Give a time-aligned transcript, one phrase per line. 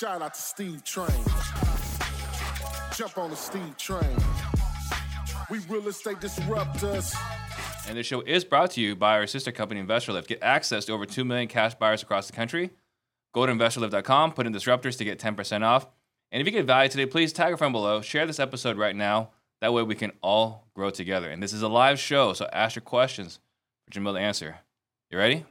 [0.00, 1.10] Shout out to Steve Train.
[2.94, 4.16] Jump on the Steve Train.
[5.50, 7.14] We real estate disruptors.
[7.86, 10.26] And this show is brought to you by our sister company, InvestorLift.
[10.26, 12.70] Get access to over 2 million cash buyers across the country.
[13.34, 15.86] Go to investorlift.com, put in disruptors to get 10% off.
[16.32, 18.96] And if you get value today, please tag a friend below, share this episode right
[18.96, 19.32] now.
[19.60, 21.28] That way we can all grow together.
[21.28, 23.38] And this is a live show, so ask your questions
[23.84, 24.60] for Jamil to answer.
[25.10, 25.44] You ready?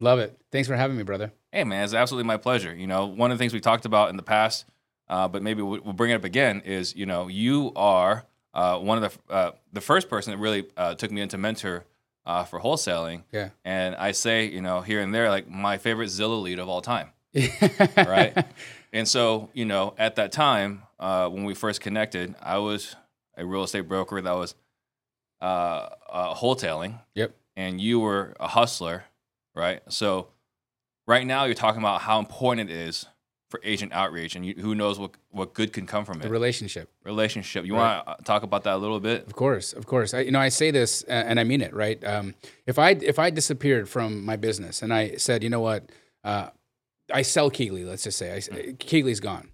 [0.00, 0.40] Love it.
[0.50, 1.32] Thanks for having me, brother.
[1.52, 2.74] Hey, man, it's absolutely my pleasure.
[2.74, 4.64] You know, one of the things we talked about in the past,
[5.08, 8.78] uh, but maybe we'll, we'll bring it up again, is you know, you are uh,
[8.78, 11.84] one of the uh, the first person that really uh, took me into mentor
[12.26, 13.22] uh, for wholesaling.
[13.32, 13.50] Yeah.
[13.64, 16.82] And I say, you know, here and there, like my favorite Zillow lead of all
[16.82, 17.08] time.
[17.96, 18.44] right.
[18.92, 22.96] And so, you know, at that time uh, when we first connected, I was
[23.36, 24.54] a real estate broker that was
[25.40, 27.34] uh, uh, wholesaling, Yep.
[27.56, 29.04] and you were a hustler,
[29.54, 29.80] right?
[29.88, 30.28] So,
[31.06, 33.06] right now you're talking about how important it is
[33.48, 36.30] for agent outreach, and you, who knows what what good can come from The it.
[36.30, 36.88] relationship.
[37.04, 37.64] Relationship.
[37.66, 38.02] You Right.
[38.06, 39.26] want to talk about that a little bit?
[39.26, 40.14] Of course, of course.
[40.14, 42.02] I, you know, I say this uh, and I mean it, right?
[42.04, 42.34] Um,
[42.66, 45.90] if I if I disappeared from my business and I said, you know what,
[46.22, 46.50] uh,
[47.12, 48.76] I sell Keyglee, let's just say, I, Mm.
[48.78, 49.50] Keyglee's gone.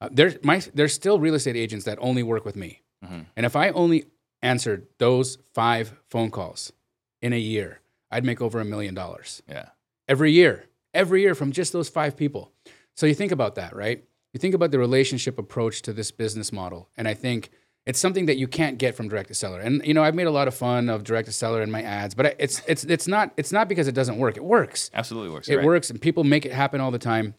[0.00, 3.26] Uh, there's my there's still real estate agents that only work with me, Mhm.
[3.36, 4.04] and if I only
[4.42, 6.72] answered those five phone calls
[7.20, 9.70] in a year, I'd make over a million dollars Yeah.
[10.08, 10.64] every year,
[10.96, 12.52] every year from just those five people.
[12.94, 14.02] So you think about that, right?
[14.32, 17.50] You think about the relationship approach to this business model, and I think
[17.86, 19.60] it's something that you can't get from direct to seller.
[19.60, 21.82] And you know, I've made a lot of fun of direct to seller in my
[21.82, 24.36] ads, but it's it's it's not it's not because it doesn't work.
[24.36, 24.90] It works.
[24.92, 25.48] Absolutely works.
[25.48, 25.64] It right.
[25.64, 27.34] works, and people make it happen all the time.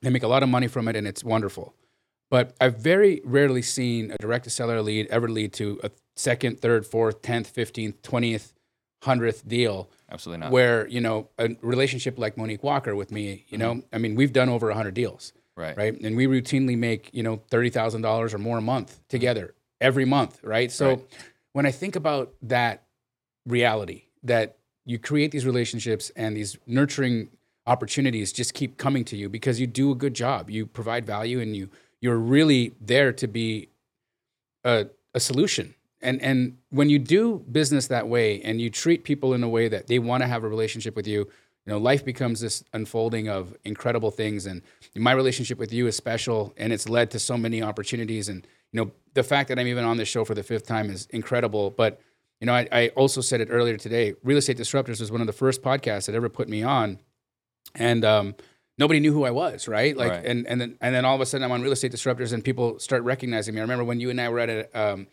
[0.00, 1.74] They make a lot of money from it, and it's wonderful.
[2.30, 6.60] But I've very rarely seen a direct to seller lead ever lead to a second,
[6.60, 8.54] third, fourth, tenth, fifteenth, twentieth,
[9.04, 10.50] hundredth deal Absolutely not.
[10.50, 13.78] where you know a relationship like Monique Walker with me, you mm-hmm.
[13.78, 15.76] know, I mean, we've done over hundred deals, right.
[15.76, 16.00] right?
[16.00, 19.02] And we routinely make you know thirty thousand dollars or more a month mm-hmm.
[19.08, 20.72] together every month, right?
[20.72, 21.04] So Right.
[21.52, 22.84] when I think about that
[23.46, 27.28] reality, that you create these relationships and these nurturing
[27.66, 31.40] opportunities just keep coming to you because you do a good job, you provide value,
[31.40, 31.68] and you
[32.00, 33.68] you're really there to be
[34.64, 35.74] a, a solution.
[36.04, 39.68] And and when you do business that way and you treat people in a way
[39.68, 43.28] that they want to have a relationship with you, you know, life becomes this unfolding
[43.28, 44.46] of incredible things.
[44.46, 44.62] And
[44.94, 48.28] my relationship with you is special and it's led to so many opportunities.
[48.28, 50.90] And, you know, the fact that I'm even on this show for the fifth time
[50.90, 51.70] is incredible.
[51.70, 52.00] But,
[52.40, 54.14] you know, I, I also said it earlier today.
[54.22, 56.98] Real Estate Disruptors was one of the first podcasts that ever put me on.
[57.74, 58.34] And um
[58.76, 59.96] nobody knew who I was, right?
[59.96, 60.26] Like, Right.
[60.26, 62.44] and and then and then all of a sudden I'm on Real Estate Disruptors, and
[62.44, 63.60] people start recognizing me.
[63.60, 65.06] I remember when you and I were at a, um,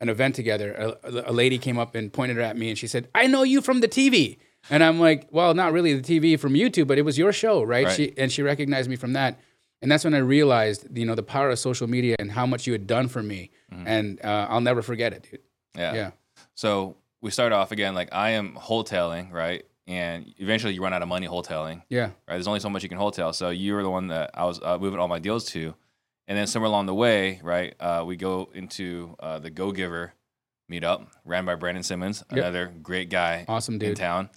[0.00, 0.72] an event together,
[1.02, 3.60] a, a lady came up and pointed at me, and she said, "I know you
[3.60, 4.38] from the TV."
[4.68, 7.62] And I'm like, "Well, not really the TV from YouTube, but it was your show,
[7.62, 7.96] right?" Right.
[7.96, 9.38] She and she recognized me from that,
[9.82, 12.66] and that's when I realized, you know, the power of social media and how much
[12.66, 15.40] you had done for me, and uh, I'll never forget it, dude.
[15.76, 15.94] Yeah.
[15.94, 16.10] Yeah.
[16.54, 19.64] So we start off again, like I am wholetailing, right?
[19.86, 22.12] And eventually you run out of money wholetailing, Yeah, right?
[22.28, 23.32] There's only so much you can wholetail.
[23.32, 25.74] So you were the one that I was uh, moving all my deals to.
[26.30, 30.14] And then somewhere along the way, right, uh, we go into uh, the Go Giver
[30.70, 32.38] meetup ran by Brandon Simmons, Yep.
[32.38, 34.30] another great guy awesome, dude in town.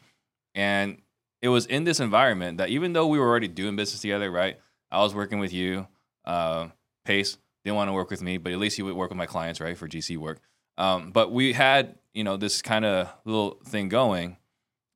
[0.56, 0.98] And
[1.44, 4.60] it was in this environment that even though we were already doing business together, right?
[4.90, 5.88] I was working with you,
[6.26, 6.70] uh,
[7.06, 9.28] Pace didn't want to work with me, but at least he would work with my
[9.28, 10.40] clients, right, for GC work.
[10.80, 14.38] Um, but we had, you know, this kind of little thing going.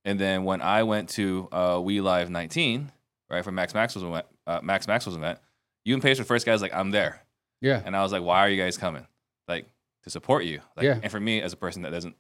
[0.04, 2.92] And then when I went to uh, We Live 19,
[3.30, 5.38] right, for Max Maxwell's event, uh, Max Maxwell's event,
[5.88, 7.22] you and Pace were the first guys like, I'm there.
[7.62, 9.08] Yeah, And I was like, why are you guys coming?
[9.48, 9.66] Like,
[10.04, 10.60] to support you.
[10.76, 11.00] Like, Yeah.
[11.02, 12.16] And for me, as a person that doesn't,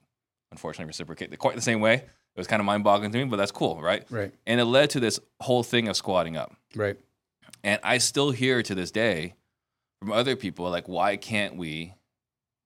[0.51, 3.25] unfortunately, reciprocate the, quite the same way, it was kind of mind boggling to me,
[3.25, 4.05] but that's cool, right?
[4.09, 6.55] right, And it led to this whole thing of squatting up.
[6.75, 6.97] right.
[7.63, 9.33] And I still hear to this day
[9.99, 11.95] from other people, like, why can't we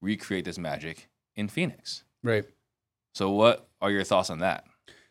[0.02, 2.04] recreate this magic in Phoenix?
[2.24, 2.46] Right.
[3.16, 4.66] So, what are your thoughts on that?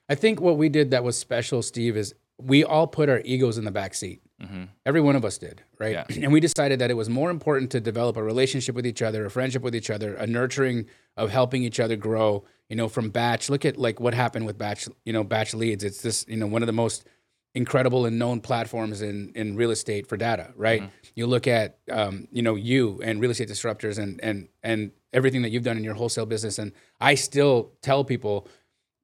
[0.09, 3.59] I think what we did that was special, Steve, is we all put our egos
[3.59, 4.23] in the back seat.
[4.41, 5.93] Hmm Every one of us did, right?
[5.93, 6.05] Yeah.
[6.23, 9.25] And we decided that it was more important to develop a relationship with each other,
[9.25, 12.45] a friendship with each other, a nurturing of helping each other grow.
[12.69, 14.89] You know, from Batch, look at like what happened with Batch.
[15.05, 15.85] You know, Batch leads.
[15.85, 17.05] It's this, you know, one of the most
[17.55, 20.83] incredible and known platforms in in real estate for data, right?
[21.17, 25.43] You look at, um, you know, you and real estate disruptors and and and everything
[25.43, 26.59] that you've done in your wholesale business.
[26.59, 28.47] And I still tell people,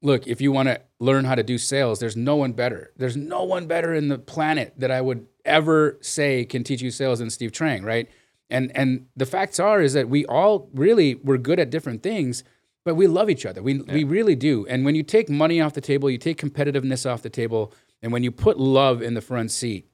[0.03, 2.93] look, if you want to learn how to do sales, there's no one better.
[2.97, 6.91] There's no one better in the planet that I would ever say can teach you
[6.91, 8.09] sales than Steve Trang, right?
[8.49, 12.45] And and the facts are is that we all really we're good at different things,
[12.85, 13.63] but we love each other.
[13.63, 14.67] We we really do.
[14.67, 17.73] And when you take money off the table, you take competitiveness off the table,
[18.03, 19.91] and when you put love in the front seat,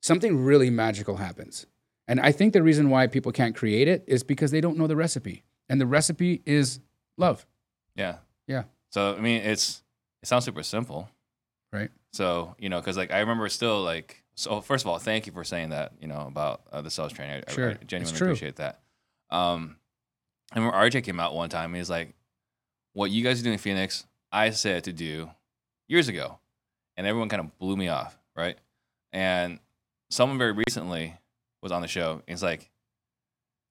[0.00, 1.66] something really magical happens.
[2.06, 4.86] And I think the reason why people can't create it is because they don't know
[4.86, 5.44] the recipe.
[5.68, 6.80] And the recipe is
[7.18, 7.46] love.
[7.94, 8.16] Yeah.
[8.90, 9.82] So I mean, it's
[10.22, 11.08] it sounds super simple,
[11.72, 11.90] Right.
[12.12, 14.60] So you know, because like I remember still like so.
[14.60, 15.92] First of all, thank you for saying that.
[16.00, 17.42] You know about uh, the sales training.
[17.46, 17.68] I, I- Sure.
[17.68, 18.80] I It's genuinely appreciate that.
[19.30, 19.76] Um,
[20.52, 21.66] I remember RJ came out one time.
[21.70, 22.14] and He's like,
[22.94, 25.28] "What you guys are doing in Phoenix, I said to do
[25.88, 26.38] years ago,"
[26.96, 28.56] and everyone kind of blew me off, right?
[29.12, 29.58] And
[30.10, 31.14] someone very recently
[31.62, 32.12] was on the show.
[32.12, 32.70] And he's like,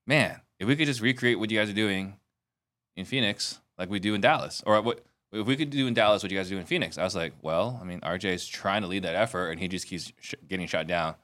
[0.06, 2.18] "Man, if we could just recreate what you guys are doing
[2.96, 6.24] in Phoenix, like we do in Dallas, or what if we could do in Dallas
[6.24, 8.82] what you guys do in Phoenix?" I was like, "Well, I mean, RJ is trying
[8.82, 11.16] to lead that effort, and he just keeps sh- getting shot down."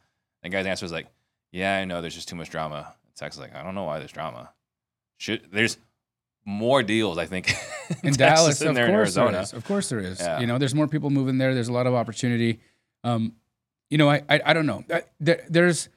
[0.42, 1.08] And the guy's answer was like,
[1.52, 2.02] "Yeah, I know.
[2.02, 4.52] There's just too much drama." Tex is like, "I don't know why there's drama.
[5.18, 5.78] Should there's
[6.46, 7.18] more deals?
[7.18, 7.50] I think
[8.04, 10.20] in Texas Dallas, than of there in course there Of course there is.
[10.20, 10.40] Yeah.
[10.40, 11.54] You know, there's more people moving there.
[11.54, 12.60] There's a lot of opportunity.
[13.04, 13.34] Um,
[13.90, 14.84] you know, I I, I don't know.
[14.92, 15.90] I- There, there's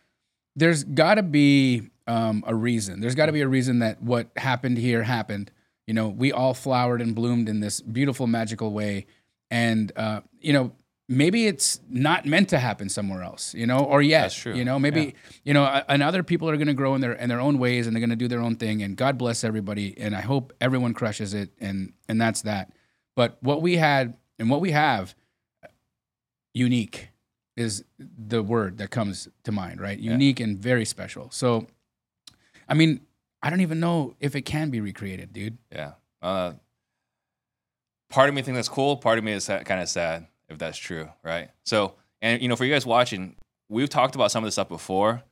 [0.55, 3.01] there's got to be um, a reason.
[3.01, 5.51] There's got to be a reason that what happened here happened.
[5.87, 9.07] You know, we all flowered and bloomed in this beautiful, magical way,
[9.51, 10.73] and uh, you know,
[11.09, 13.55] maybe it's not meant to happen somewhere else.
[13.55, 14.55] You know, or yes, That's true.
[14.55, 15.13] You know, maybe Yeah.
[15.45, 17.87] you know, and other people are going to grow in their in their own ways,
[17.87, 18.83] and they're going to do their own thing.
[18.83, 22.73] And God bless everybody, and I hope everyone crushes it, and and that's that.
[23.15, 25.15] But what we had and what we have,
[26.53, 27.09] unique,
[27.57, 29.99] is the word that comes to mind, right?
[29.99, 30.13] Yeah.
[30.13, 31.31] Unique and very special.
[31.31, 31.67] So,
[32.69, 33.01] I mean,
[33.47, 35.57] I don't even know if it can be recreated, dude.
[35.71, 35.93] Yeah.
[36.21, 36.55] Uh,
[38.11, 38.97] part of me think that's cool.
[38.97, 41.51] Part of me is kind of sad if that's true, right?
[41.65, 43.37] So, and you know, for you guys watching,
[43.69, 45.23] we've talked about some of this stuff before.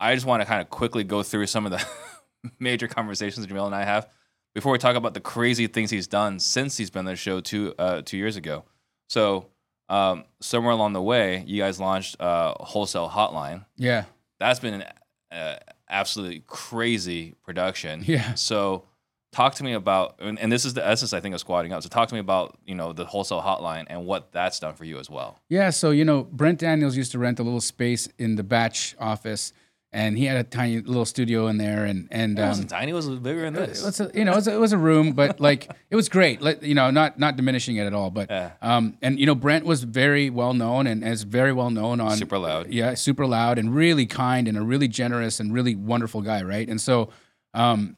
[0.00, 1.86] I just want to kind of quickly go through some of the
[2.58, 4.08] major conversations Jamil and I have
[4.52, 7.38] before we talk about the crazy things he's done since he's been on the show
[7.38, 8.64] two uh, two years ago.
[9.10, 9.46] So,
[9.88, 13.64] um, somewhere along the way, you guys launched uh, wholesale hotline.
[13.76, 14.06] Yeah.
[14.40, 14.84] That's been an
[15.30, 15.58] uh,
[15.90, 18.02] absolutely crazy production.
[18.04, 18.34] Yeah.
[18.34, 18.84] So
[19.32, 21.82] talk to me about, and, and this is the essence, I think, of squatting up.
[21.82, 24.84] So talk to me about, you know, the wholesale hotline and what that's done for
[24.84, 25.38] you as well.
[25.48, 28.96] Yeah, so you know, Brent Daniels used to rent a little space in the batch
[28.98, 29.52] office,
[29.92, 32.90] and he had a tiny little studio in there, and and It um, wasn't tiny.
[32.92, 33.84] It was bigger than this.
[33.86, 36.08] it's a, you know, it was, a, it was a room, but like it was
[36.08, 36.42] great.
[36.42, 38.50] Like, you know, not not diminishing it at all, but Yeah.
[38.60, 42.16] um, and you know, Brent was very well known and is very well known on
[42.18, 42.70] Super loud.
[42.70, 46.68] yeah, super loud and really kind and a really generous and really wonderful guy, right?
[46.68, 47.08] And so,
[47.54, 47.96] um,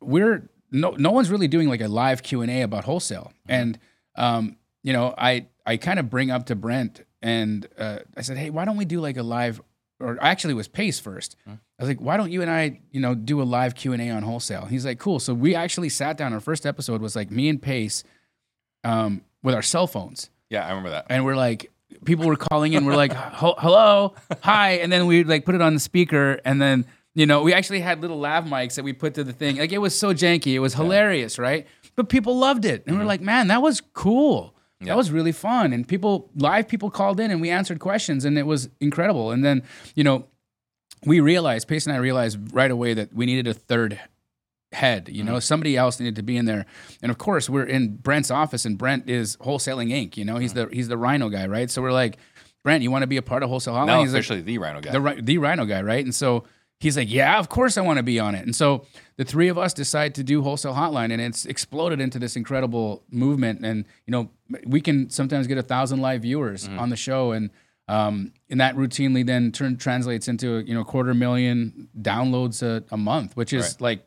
[0.00, 3.78] we're no no one's really doing like a live Q and A about wholesale, and
[4.16, 8.36] um, you know, I I kind of bring up to Brent and uh, I said,
[8.36, 9.60] hey, why don't we do like a live?
[10.02, 11.36] Or actually, it was Pace first.
[11.46, 14.02] I was like, why don't you and I, you know, do a live Q and
[14.02, 14.66] A on wholesale?
[14.66, 15.18] He's like, cool.
[15.20, 16.32] So we actually sat down.
[16.32, 18.04] Our first episode was like me and Pace,
[18.84, 20.30] um, with our cell phones.
[20.50, 21.06] Yeah, I remember that.
[21.08, 21.70] and we're like
[22.04, 22.84] people were calling in.
[22.84, 24.14] We're like "Ho- hello?
[24.42, 24.72] Hi.
[24.72, 26.40] And then we like put it on the speaker.
[26.44, 29.32] And then you know we actually had little lav mics that we put to the
[29.32, 29.56] thing.
[29.58, 30.52] Like it was so janky.
[30.54, 31.66] It was hilarious right?
[31.96, 32.84] But people loved it.
[32.86, 34.92] And we're like man that was cool Yeah.
[34.92, 35.72] that was really fun.
[35.72, 39.30] And people live people called in and we answered questions and it was incredible.
[39.30, 39.62] And then
[39.94, 40.26] you know
[41.04, 44.00] we realized pace and i realized right away that we needed a third
[44.72, 45.40] head you know mm-hmm.
[45.40, 46.64] somebody else needed to be in there.
[47.02, 50.52] And of course we're in brent's office and brent is wholesaling inc you know he's
[50.52, 50.68] mm.
[50.68, 51.70] the he's the rhino guy right?
[51.70, 52.18] So we're like
[52.62, 53.86] brent you want to be a part of wholesale hotline?
[53.86, 54.92] Now he's like, officially the Rhino guy.
[54.92, 56.04] the, the rhino guy right?
[56.04, 56.44] And so
[56.82, 58.84] he's like yeah of course i want to be on it and so
[59.16, 63.02] the three of us decide to do wholesale hotline and it's exploded into this incredible
[63.10, 64.30] movement and you know
[64.66, 66.78] we can sometimes get a thousand live viewers Mm-hmm.
[66.78, 67.50] on the show and
[67.88, 72.96] um, and that routinely then turn translates into you know quarter million downloads a, a
[72.96, 73.80] month which is Right.
[73.80, 74.06] like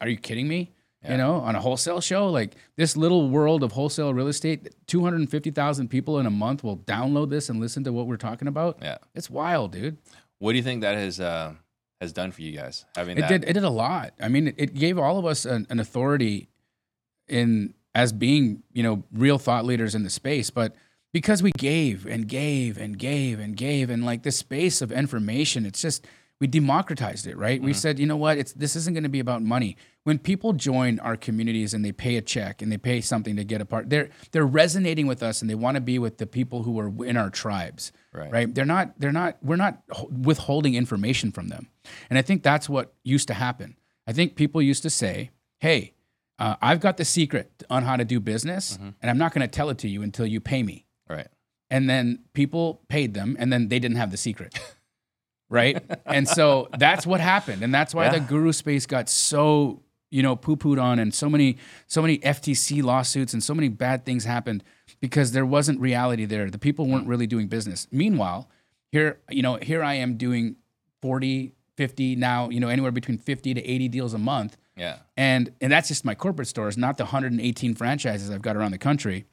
[0.00, 0.60] are you kidding me
[1.02, 1.12] Yeah.
[1.12, 5.88] you know on a wholesale show like this little world of wholesale real estate 250000
[5.88, 8.98] people in a month will download this and listen to what we're talking about yeah.
[9.14, 9.96] it's wild dude
[10.38, 11.54] What do you think that has uh,
[12.00, 12.84] has done for you guys?
[12.94, 13.28] Having It that.
[13.28, 13.44] did.
[13.44, 14.12] It did a lot.
[14.20, 16.48] I mean, it, gave all of us an, an authority
[17.28, 20.74] in as being you know real thought leaders in the space, but
[21.12, 25.64] because we gave and gave and gave and gave and like this space of information,
[25.64, 26.06] it's just
[26.40, 27.60] we democratized it, right?
[27.60, 27.78] We mm-hmm.
[27.78, 28.36] said, you know what?
[28.36, 29.76] It's this isn't going to be about money.
[30.06, 33.42] When people join our communities and they pay a check and they pay something to
[33.44, 36.26] get a part, they're they're resonating with us and they want to be with the
[36.28, 38.30] people who are in our tribes Right.
[38.32, 38.54] right?
[38.54, 41.68] They're not they're not we're not withholding information from them.
[42.08, 43.76] And i think that's what used to happen.
[44.06, 45.92] I think people used to say hey
[46.38, 49.48] uh, i've got the secret on how to do business and i'm not going to
[49.58, 50.86] tell it to you until you pay me.
[51.10, 51.28] Right.
[51.68, 54.52] and then people paid them and then they didn't have the secret
[55.48, 55.82] right?
[56.04, 59.82] And so that's what happened and that's why the guru space got so
[60.16, 64.04] you know poo-pooed on and so many so many ftc lawsuits and so many bad
[64.04, 64.64] things happened
[65.00, 68.48] because there wasn't reality there the people weren't really doing business meanwhile
[68.92, 70.56] here, you know, here I am doing
[71.02, 74.56] 40, 50 now, you know, anywhere between 50 to 80 deals a month.
[74.76, 74.98] Yeah.
[75.16, 78.78] And and that's just my corporate stores, not the 118 franchises I've got around the
[78.78, 79.26] country.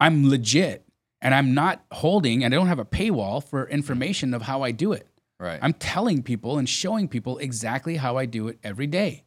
[0.00, 0.84] I'm legit
[1.20, 4.70] and I'm not holding and I don't have a paywall for information of how I
[4.70, 5.08] do it.
[5.40, 5.58] Right.
[5.62, 9.24] I'm telling people and showing people exactly how I do it every day.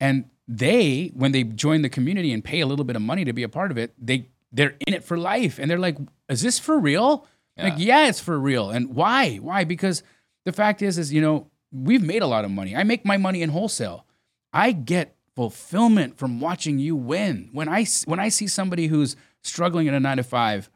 [0.00, 3.32] And they, when they join the community and pay a little bit of money to
[3.32, 5.58] be a part of it, they they're in it for life.
[5.58, 7.26] And they're like, is this for real?
[7.58, 8.70] Like, yeah, it's for real.
[8.70, 9.36] And why?
[9.36, 9.64] Why?
[9.64, 10.02] Because
[10.44, 12.76] the fact is, is you know, we've made a lot of money.
[12.76, 14.06] I make my money in wholesale.
[14.52, 17.50] I get fulfillment from watching you win.
[17.52, 20.70] When I when I see somebody who's struggling in a nine to five,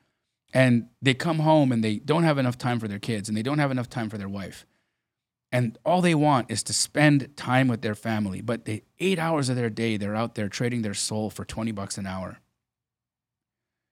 [0.52, 3.42] and they come home and they don't have enough time for their kids and they
[3.42, 4.66] don't have enough time for their wife,
[5.52, 9.49] and all they want is to spend time with their family, but the eight hours
[9.49, 12.38] of their day they're out there trading their soul for twenty bucks an hour.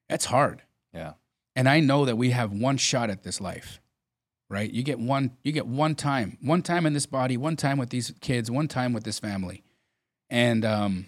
[0.09, 0.63] That's hard.
[0.93, 1.13] yeah.
[1.55, 3.81] And I know that we have one shot at this life,
[4.49, 4.71] right?
[4.71, 7.91] You get one, you get one time, one time in this body, one time with
[7.91, 9.63] these kids, one time with this family,
[10.31, 11.07] and um,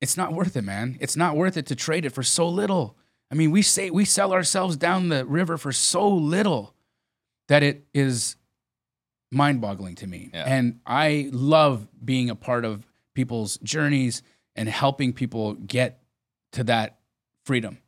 [0.00, 0.98] it's not worth it, man.
[1.00, 2.96] It's not worth it to trade it for so little.
[3.30, 6.74] I mean, we say we sell ourselves down the river for so little
[7.48, 8.36] that it is
[9.30, 10.30] mind-boggling to me.
[10.32, 10.44] Yeah.
[10.46, 14.22] And I love being a part of people's journeys
[14.56, 16.02] and helping people get
[16.52, 16.98] to that
[17.44, 17.78] freedom.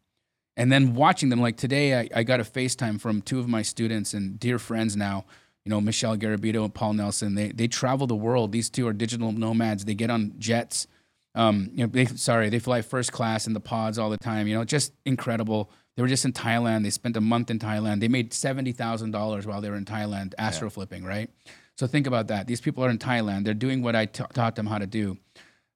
[0.56, 3.62] And then watching them like today I, I got a facetime from two of my
[3.62, 5.24] students and dear friends now
[5.64, 7.34] you know michelle garabito and paul nelson.
[7.34, 8.52] They, they travel the world.
[8.52, 9.84] These two are digital nomads.
[9.84, 10.86] They get on jets.
[11.34, 14.46] Um, you know they, sorry they fly first class in the pods all the time
[14.46, 16.82] you know just incredible they were just in thailand.
[16.82, 18.00] They spent a month in thailand.
[18.00, 21.30] They made $70000 while they were in thailand astro flipping right?
[21.76, 22.46] So think about that.
[22.46, 23.44] These people are in thailand.
[23.44, 25.18] They're doing what I taught them how to do.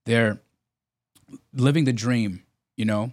[0.05, 0.41] They're
[1.53, 2.43] living the dream
[2.77, 3.11] you know?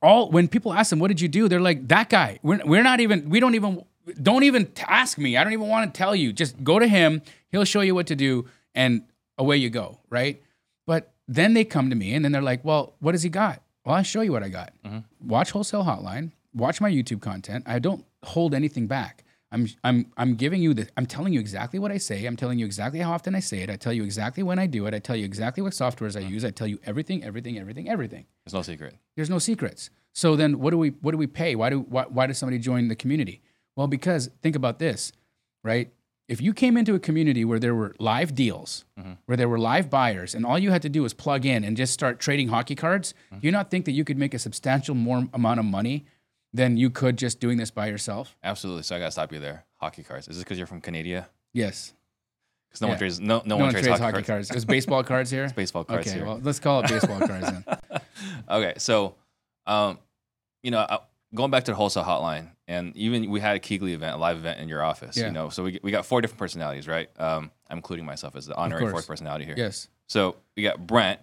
[0.00, 1.48] All when people ask them what did you do?
[1.48, 2.38] they're like that guy.
[2.42, 3.84] We're, we're not even we don't even
[4.22, 5.36] don't even ask me.
[5.36, 6.32] I don't even want to tell you.
[6.32, 7.22] Just go to him.
[7.50, 9.02] He'll show you what to do and
[9.36, 10.42] away you go right?
[10.86, 13.62] But then they come to me and then they're like well what has he got
[13.84, 14.98] well i'll show you what i got mm-hmm.
[15.26, 19.24] watch wholesale hotline watch my youtube content i don't hold anything back
[19.54, 22.26] I'm, I'm, I'm giving you the, I'm telling you exactly what I say.
[22.26, 23.70] I'm telling you exactly how often I say it.
[23.70, 24.94] I tell you exactly when I do it.
[24.94, 26.34] I tell you exactly what softwares I mm-hmm.
[26.34, 26.44] use.
[26.44, 28.96] I tell you everything, everything, everything, everything There's no secret.
[29.14, 29.90] there's no secrets.
[30.12, 31.54] So then what do we what do we pay?
[31.54, 33.42] Why do why, why does somebody join the community?
[33.76, 35.12] Well, because think about this,
[35.62, 35.92] right?
[36.26, 38.84] If you came into a community where there were live deals,
[39.26, 41.76] where there were live buyers, and all you had to do was plug in and
[41.76, 44.94] just start trading hockey cards, do you not think that you could make a substantial
[44.94, 46.06] more amount of money
[46.52, 48.36] than you could just doing this by yourself?
[48.42, 48.84] Absolutely.
[48.84, 49.64] So I gotta stop you there.
[49.76, 50.26] Hockey cards.
[50.28, 51.28] Is this because you're from Canada?
[51.52, 51.92] Yes.
[52.70, 52.98] Because no one Yeah.
[52.98, 53.20] trades.
[53.20, 54.48] No, no, No, one one trades, trades hockey, hockey cards.
[54.48, 54.56] cards.
[54.58, 55.48] Is baseball cards here?
[55.56, 56.26] Baseball cards okay, here.
[56.26, 57.64] well, let's call it baseball cards then.
[58.48, 59.14] Okay, so,
[59.66, 59.98] um,
[60.62, 60.98] you know, uh,
[61.34, 64.36] going back to the wholesale hotline, and even we had a Keyglee event, a live
[64.36, 65.16] event in your office.
[65.16, 65.26] Yeah.
[65.26, 67.08] You know, so we we got four different personalities, right?
[67.18, 69.54] Um, I'm including myself as the honorary fourth personality here.
[69.56, 69.88] Yes.
[70.06, 71.20] So we got Brent,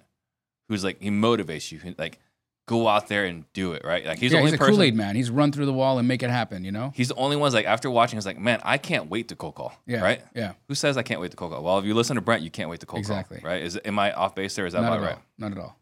[0.68, 2.20] who's like he motivates you, he, like
[2.68, 4.06] go out there and do it, right?
[4.06, 4.75] Like he's yeah, the only he's a person.
[4.75, 5.15] Kool Aid man.
[5.15, 6.63] He's run through the wall and make it happen.
[6.63, 6.91] You know.
[6.96, 9.56] He's the only one's like after watching, he's like, man, I can't wait to cold
[9.56, 9.74] call.
[9.86, 10.01] Yeah.
[10.01, 10.22] Right.
[10.36, 10.53] Yeah.
[10.68, 11.63] Who says I can't wait to cold call?
[11.63, 13.18] Well, if you listen to Brent, you can't wait to cold call.
[13.18, 13.39] Exactly.
[13.39, 13.50] call.
[13.50, 13.62] Right?
[13.62, 14.65] Is am I off base there?
[14.65, 15.18] Is that Not about right?
[15.38, 15.77] Not at all.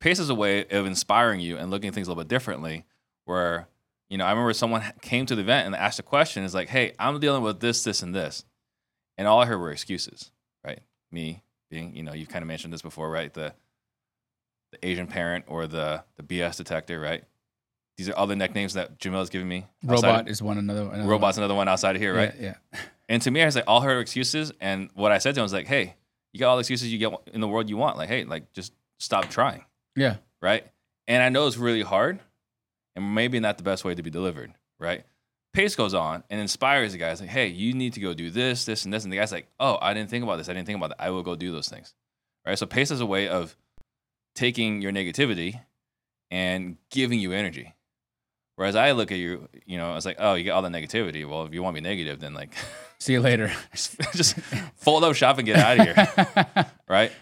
[0.00, 2.84] pace is a way of inspiring you and looking at things a little bit differently
[3.24, 3.68] where
[4.08, 6.68] you know i remember someone came to the event and asked a question is like
[6.68, 8.44] hey i'm dealing with this this and this
[9.18, 10.30] and all i heard were excuses
[10.64, 13.52] right me being you know you've kind of mentioned this before right the
[14.72, 17.24] the asian parent or the the bs detector right
[17.98, 20.82] these are all the nicknames that jamil's giving me Robot of- is one another.
[20.92, 22.54] another robot's another one outside of here right Yeah.
[22.72, 22.80] yeah.
[23.08, 24.52] and to me, I was like, all her excuses.
[24.60, 25.96] And what I said to him was like, hey,
[26.32, 27.98] you got all the excuses you get in the world you want.
[27.98, 29.64] Like, hey, like just stop trying
[29.96, 30.16] Yeah.
[30.40, 30.64] right?
[31.06, 32.20] And I know it's really hard
[32.96, 35.04] and maybe not the best way to be delivered, right?
[35.52, 37.10] Pace goes on and inspires the guy.
[37.10, 39.04] guys like, hey, you need to go do this, this, and this.
[39.04, 40.48] And the guy's like, oh, I didn't think about this.
[40.48, 41.02] I didn't think about that.
[41.02, 41.94] I will go do those things,
[42.46, 42.58] right?
[42.58, 43.56] So pace is a way of
[44.34, 45.60] taking your negativity
[46.30, 47.74] and giving you energy.
[48.56, 51.28] Whereas I look at you, you know, it's like, oh, you got all the negativity.
[51.28, 52.54] Well, if you want to be negative, then like
[52.98, 53.52] See you later.
[53.72, 54.38] just, just
[54.76, 57.12] fold up shop and get out of here right?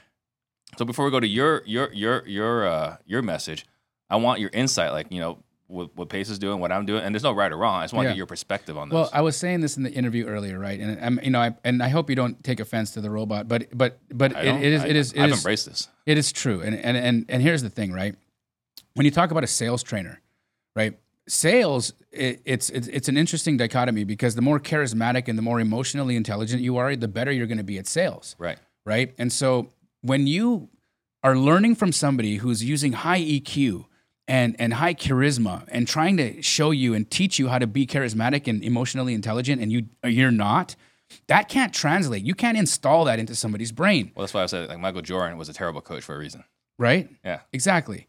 [0.77, 3.67] So before we go to your your your your uh, your message,
[4.09, 5.39] I want your insight, like you know
[5.71, 7.81] what, what Pace is doing, what I'm doing, and there's no right or wrong.
[7.81, 8.95] I just want to get your perspective on this.
[8.95, 10.79] well, I was saying this in the interview earlier, right?
[10.81, 13.49] And I'm, you know, I, and I hope you don't take offense to the robot,
[13.49, 15.89] but but but it, it is I- it is it I've is embraced this.
[16.07, 16.61] it is true.
[16.61, 18.15] And and and and here's the thing, right?
[18.95, 20.21] When you talk about a sales trainer,
[20.75, 20.99] right?
[21.29, 25.61] Sales, it, it's, it's it's an interesting dichotomy because the more charismatic and the more
[25.61, 28.35] emotionally intelligent you are, the better you're going to be at sales.
[28.39, 28.59] Right.
[28.85, 29.15] right?
[29.17, 29.69] And so
[30.01, 30.69] when you
[31.23, 33.85] are learning from somebody who's using high EQ
[34.31, 37.85] and and high charisma and trying to show you and teach you how to be
[37.87, 40.77] charismatic and emotionally intelligent and you you're not
[41.27, 42.23] that can't translate.
[42.23, 44.13] You can't install that into somebody's brain.
[44.15, 46.45] Well, that's why I said like Michael Jordan was a terrible coach for a reason.
[46.79, 47.11] right?
[47.25, 47.41] Yeah.
[47.53, 48.07] exactly.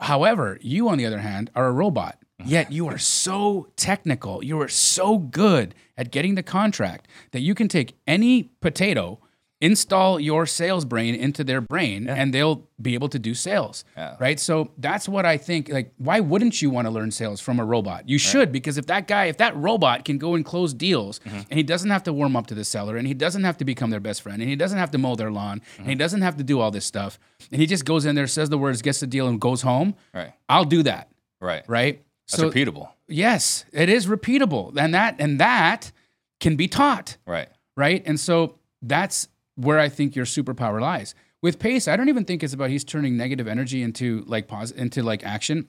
[0.00, 2.18] However you on the other hand are a robot.
[2.40, 2.50] Mm-hmm.
[2.50, 7.54] Yet you are so technical you are so good at getting the contract that you
[7.54, 9.18] can take any potato
[9.68, 14.16] install your sales brain into their brain and they'll be able to do sales Yeah.
[14.26, 14.54] right so
[14.86, 18.00] that's what i think like why wouldn't you want to learn sales from a robot
[18.12, 21.36] you should because if that guy if that robot can go and close deals Mm-hmm.
[21.50, 23.64] and he doesn't have to warm up to the seller and he doesn't have to
[23.72, 25.88] become their best friend and he doesn't have to mow their lawn and Mm-hmm.
[25.90, 27.18] he doesn't have to do all this stuff
[27.52, 29.94] and he just goes in there says the words gets the deal and goes home
[30.12, 30.32] Right.
[30.48, 31.04] i'll do that
[31.40, 31.62] Right.
[31.68, 32.88] right That's repeatable.
[33.08, 35.92] yes it is repeatable and that and that
[36.40, 37.48] can be taught Right.
[37.76, 38.02] right?
[38.04, 41.14] And so that's where I think your superpower lies.
[41.42, 44.70] With Pace, I don't even think it's about he's turning negative energy into like pos-
[44.70, 45.68] into like action.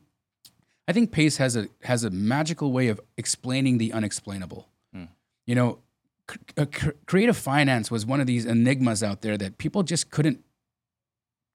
[0.87, 4.67] I think Pace has a has a magical way of explaining the unexplainable.
[5.47, 5.79] You know,
[6.31, 10.09] c- uh, cr- creative finance was one of these enigmas out there that people just
[10.09, 10.43] couldn't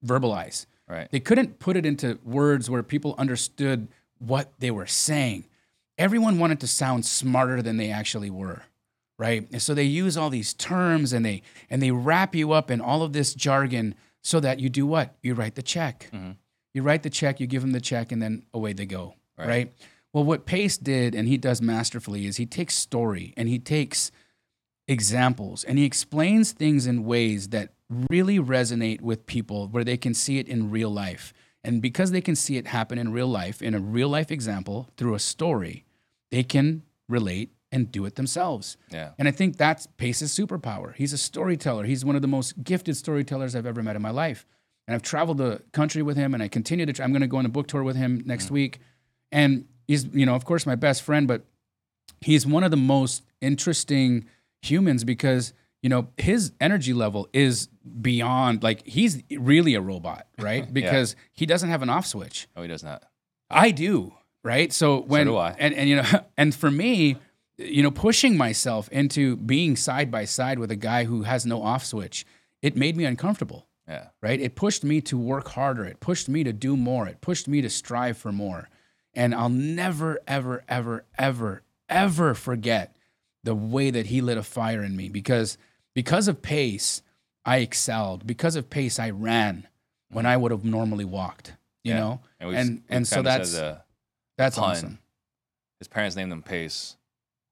[0.05, 0.65] verbalize.
[0.87, 1.09] Right.
[1.11, 3.87] They couldn't put it into words where people understood
[4.19, 5.45] what they were saying.
[5.97, 8.63] Everyone wanted to sound smarter than they actually were,
[9.21, 9.47] right?
[9.51, 12.81] And so they use all these terms and they and they wrap you up in
[12.81, 15.15] all of this jargon so that you do what?
[15.21, 16.09] You write the check.
[16.11, 16.31] Mm-hmm.
[16.73, 19.47] You write the check, you give them the check, and then away they go, Right.
[19.47, 19.73] right?
[20.11, 24.11] Well, what Pace did and he does masterfully is he takes story and he takes
[24.87, 27.73] examples and he explains things in ways that
[28.09, 31.31] really resonate with people where they can see it in real life.
[31.63, 34.89] And because they can see it happen in real life, in a real life example
[34.97, 35.85] through a story,
[36.31, 38.77] they can relate and do it themselves.
[38.91, 39.11] Yeah.
[39.17, 40.95] And I think that's Pace's superpower.
[40.95, 41.85] He's a storyteller.
[41.85, 44.45] He's one of the most gifted storytellers I've ever met in my life.
[44.87, 47.27] And I've traveled the country with him and I continue to, tra- I'm going to
[47.27, 48.51] go on a book tour with him next mm.
[48.51, 48.79] week.
[49.31, 51.45] And he's, you know, of course, my best friend, but
[52.19, 54.25] he's one of the most interesting
[54.61, 57.67] humans because you know his energy level is
[58.01, 62.61] beyond like he's really a robot right because he doesn't have an off switch Oh,
[62.61, 63.03] he does not.
[63.49, 65.55] i do right so when do I.
[65.57, 66.05] and and you know
[66.37, 67.17] and for me
[67.63, 71.61] you know pushing myself into being side by side with a guy who has no
[71.61, 72.25] off switch
[72.61, 74.07] it made me uncomfortable Yeah.
[74.21, 74.39] right?
[74.39, 75.83] It pushed me to work harder.
[75.85, 77.07] It pushed me to do more.
[77.07, 78.69] It pushed me to strive for more.
[79.15, 82.95] And I'll never, ever, ever, ever, ever forget
[83.43, 85.57] the way that he lit a fire in me because
[85.95, 87.01] because of pace,
[87.43, 88.25] I excelled.
[88.27, 89.67] Because of pace, I ran
[90.11, 91.53] when I would have normally walked.
[91.83, 91.99] You Yeah.
[91.99, 93.81] know, And we, and we and so that's the
[94.37, 94.69] that's pun.
[94.69, 94.99] awesome.
[95.79, 96.95] his parents named him Pace.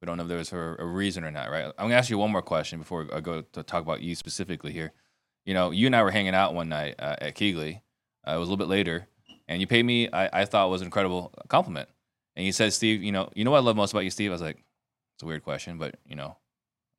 [0.01, 1.65] We don't know if there was for a reason or not, right?
[1.65, 4.71] I'm gonna ask you one more question before I go to talk about you specifically
[4.71, 4.93] here.
[5.45, 7.81] You know, you and I were hanging out one night uh, at Keyglee.
[8.27, 9.07] Uh, it was a little bit later,
[9.47, 10.09] and you paid me.
[10.11, 11.89] I, I thought was an incredible compliment.
[12.35, 14.31] And you said, Steve, you know, you know what I love most about you, Steve.
[14.31, 14.63] I was like,
[15.15, 16.37] it's a weird question, but you know,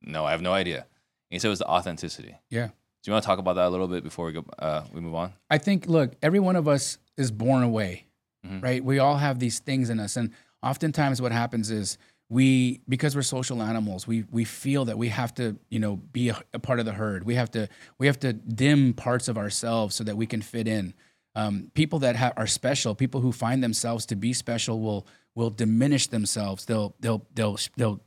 [0.02, 0.78] no, I have no idea.
[0.78, 0.86] And
[1.30, 2.36] he said it was the authenticity.
[2.50, 2.66] Yeah.
[2.66, 2.72] Do
[3.10, 4.44] you want to talk about that a little bit before we go?
[4.58, 5.32] Uh, we move on.
[5.48, 8.04] I think, look, every one of us is born away,
[8.46, 8.62] Mhm.
[8.62, 8.84] right?
[8.84, 10.16] We all have these things in us.
[10.18, 10.32] And
[10.62, 11.96] oftentimes what happens is
[12.30, 16.28] we, because we're social animals, we, we feel that we have to, you know, be
[16.28, 17.24] a, a part of the herd.
[17.24, 20.68] We have to, we have to dim parts of ourselves so that we can fit
[20.68, 20.94] in.
[21.34, 25.50] Um, people that ha- are special, people who find themselves to be special will, will
[25.50, 26.64] diminish themselves.
[26.64, 28.00] They'll, they'll, they'll, they'll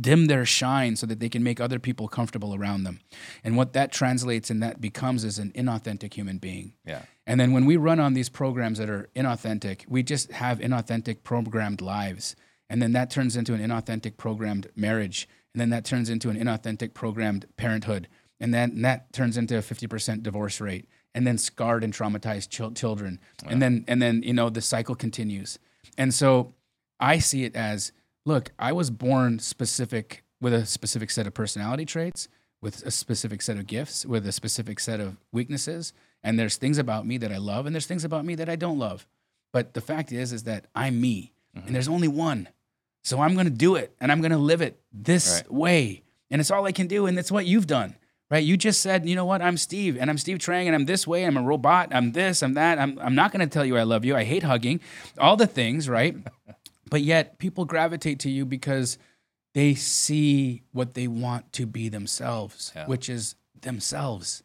[0.00, 3.00] dim their shine so that they can make other people comfortable around them.
[3.42, 6.74] And what that translates and that becomes is an inauthentic human being.
[6.84, 7.02] Yeah.
[7.26, 11.22] And then when we run on these programs that are inauthentic, we just have inauthentic
[11.24, 12.36] programmed lives.
[12.68, 15.28] And then that turns into an inauthentic programmed marriage.
[15.54, 18.08] And then that turns into an inauthentic programmed parenthood.
[18.40, 20.88] And then that turns into a 50% divorce rate.
[21.14, 23.20] And then scarred and traumatized chil- children.
[23.46, 25.58] And then and then you know the cycle continues.
[25.96, 26.54] And so
[27.00, 27.92] I see it as
[28.26, 32.28] look, I was born specific with a specific set of personality traits,
[32.60, 35.92] with a specific set of gifts, with a specific set of weaknesses.
[36.22, 38.56] And there's things about me that I love, and there's things about me that I
[38.56, 39.06] don't love.
[39.52, 41.72] But the fact is, is that I'm me, and mm-hmm.
[41.72, 42.48] there's only one.
[43.06, 45.52] So I'm going to do it, and I'm going to live it this Right.
[45.52, 47.94] way, and it's all I can do, and it's what you've done,
[48.32, 48.42] right?
[48.42, 49.40] You just said, you know what?
[49.40, 51.24] I'm Steve, and I'm Steve Trang, and I'm this way.
[51.24, 51.90] I'm a robot.
[51.94, 52.42] I'm this.
[52.42, 52.80] I'm that.
[52.80, 52.98] I'm.
[52.98, 54.16] I'm not going to tell you I love you.
[54.16, 54.80] I hate hugging,
[55.18, 56.16] all the things, right?
[56.90, 58.98] but yet people gravitate to you because
[59.54, 62.86] they see what they want to be themselves, Yeah.
[62.88, 64.42] which is themselves.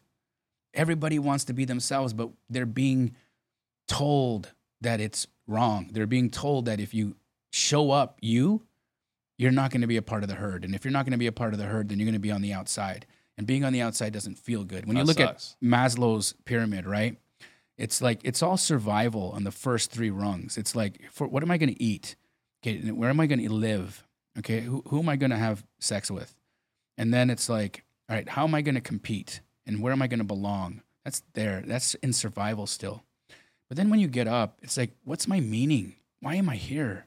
[0.72, 3.16] Everybody wants to be themselves, but they're being
[3.88, 5.88] told that it's wrong.
[5.92, 7.16] They're being told that if you
[7.52, 8.62] show up you,
[9.38, 10.64] you're not going to be a part of the herd.
[10.64, 12.14] And if you're not going to be a part of the herd, then you're going
[12.14, 13.06] to be on the outside.
[13.38, 14.86] And being on the outside doesn't feel good.
[14.86, 15.56] When you look sucks.
[15.60, 17.16] at Maslow's pyramid, right?
[17.78, 20.58] It's like it's all survival on the first three rungs.
[20.58, 22.16] It's like for what am I going to eat?
[22.62, 24.04] Okay, where am I going to live?
[24.38, 26.34] Okay, who who am I going to have sex with?
[26.98, 29.40] And then it's like, all right, how am I going to compete?
[29.66, 30.82] And where am I going to belong?
[31.04, 31.62] That's there.
[31.66, 33.02] That's in survival still.
[33.68, 35.96] But then when you get up, it's like, what's my meaning?
[36.20, 37.06] Why am I here?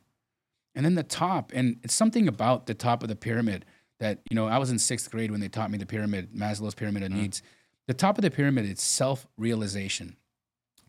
[0.76, 3.66] And then the top, and it's something about the top of the pyramid
[4.00, 6.76] that, you know, I was in sixth grade when they taught me the pyramid, Maslow's
[6.76, 7.22] pyramid of mm-hmm.
[7.22, 7.42] needs.
[7.88, 10.18] The top of the pyramid is self realization.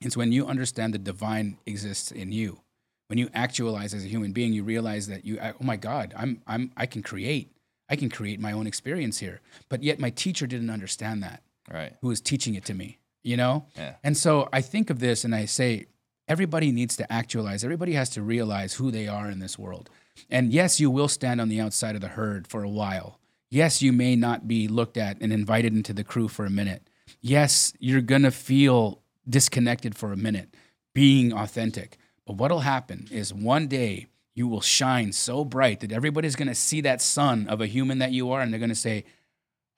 [0.01, 2.61] It's when you understand the divine exists in you.
[3.09, 6.43] When you actualize as a human being, you realize that you, oh my God, I'm,
[6.47, 7.53] I'm, I can create.
[7.89, 9.41] I can create my own experience here.
[9.69, 11.93] But yet my teacher didn't understand that Right.
[12.01, 13.67] who was teaching it to me, you know?
[13.77, 13.95] Yeah.
[14.05, 15.87] And so I think of this and I say,
[16.29, 19.91] everybody needs to actualize, everybody has to realize who they are in this world.
[20.31, 23.19] And yes, you will stand on the outside of the herd for a while.
[23.51, 26.89] Yes, you may not be looked at and invited into the crew for a minute.
[27.21, 30.55] Yes, you're gonna feel disconnected for a minute,
[30.95, 31.97] being authentic.
[32.27, 36.81] But what'll happen is one day you will shine so bright that everybody's gonna see
[36.83, 39.05] that sun of a human that you are and they're gonna say,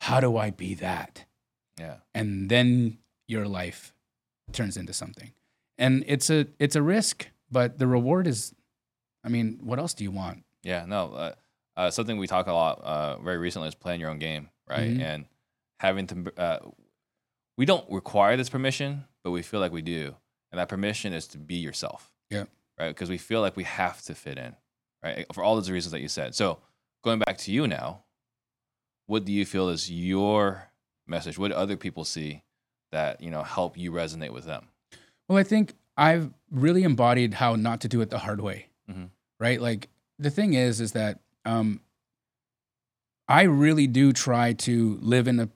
[0.01, 1.25] How do I be that?
[1.79, 1.99] Yeah.
[2.13, 3.95] and then your life
[4.51, 5.31] turns into something
[5.79, 8.55] and it's a it's a risk but the reward is
[9.25, 11.13] i mean what else do you want Yeah, no.
[11.15, 11.33] Uh,
[11.77, 14.91] uh, something we talk a lot uh, very recently is playing your own game, right?
[14.91, 15.01] Mhm.
[15.01, 15.27] And
[15.79, 16.33] having to.
[16.37, 16.59] Uh,
[17.57, 20.15] we don't require this permission, but we feel like we do,
[20.51, 22.13] and that permission is to be yourself.
[22.31, 22.45] Yeah.
[22.79, 24.57] Right, because we feel like we have to fit in,
[25.05, 25.25] right?
[25.33, 26.35] For all those reasons that you said.
[26.35, 26.59] So
[27.05, 28.03] going back to you now,
[29.07, 30.71] what do you feel is your
[31.07, 31.39] message?
[31.39, 32.43] What do other people see
[32.91, 34.67] that you know help you resonate with them?
[35.29, 39.11] Well i think i've really embodied how not to do it the hard way Mhm.
[39.39, 39.61] right?
[39.61, 39.89] Like
[40.19, 41.81] the thing is is that um
[43.29, 45.49] i really do try to live in a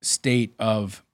[0.00, 1.04] state of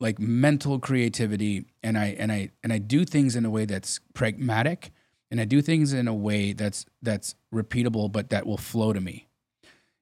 [0.00, 4.00] like mental creativity and i and i and i do things in a way that's
[4.14, 4.90] pragmatic
[5.30, 9.00] and i do things in a way that's that's repeatable but that will flow to
[9.00, 9.28] me.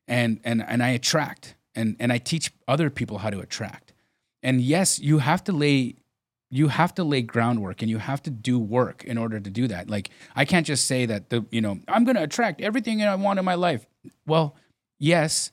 [0.09, 3.93] And and and i attract and and i teach other people how to attract.
[4.43, 5.97] And yes you have to lay
[6.55, 9.67] you have to lay groundwork and you have to do work in order to do
[9.69, 9.89] that.
[9.89, 13.15] Like i can't just say that the you know i'm going to attract everything i
[13.15, 13.87] want in my life.
[14.27, 14.55] Well
[14.99, 15.51] yes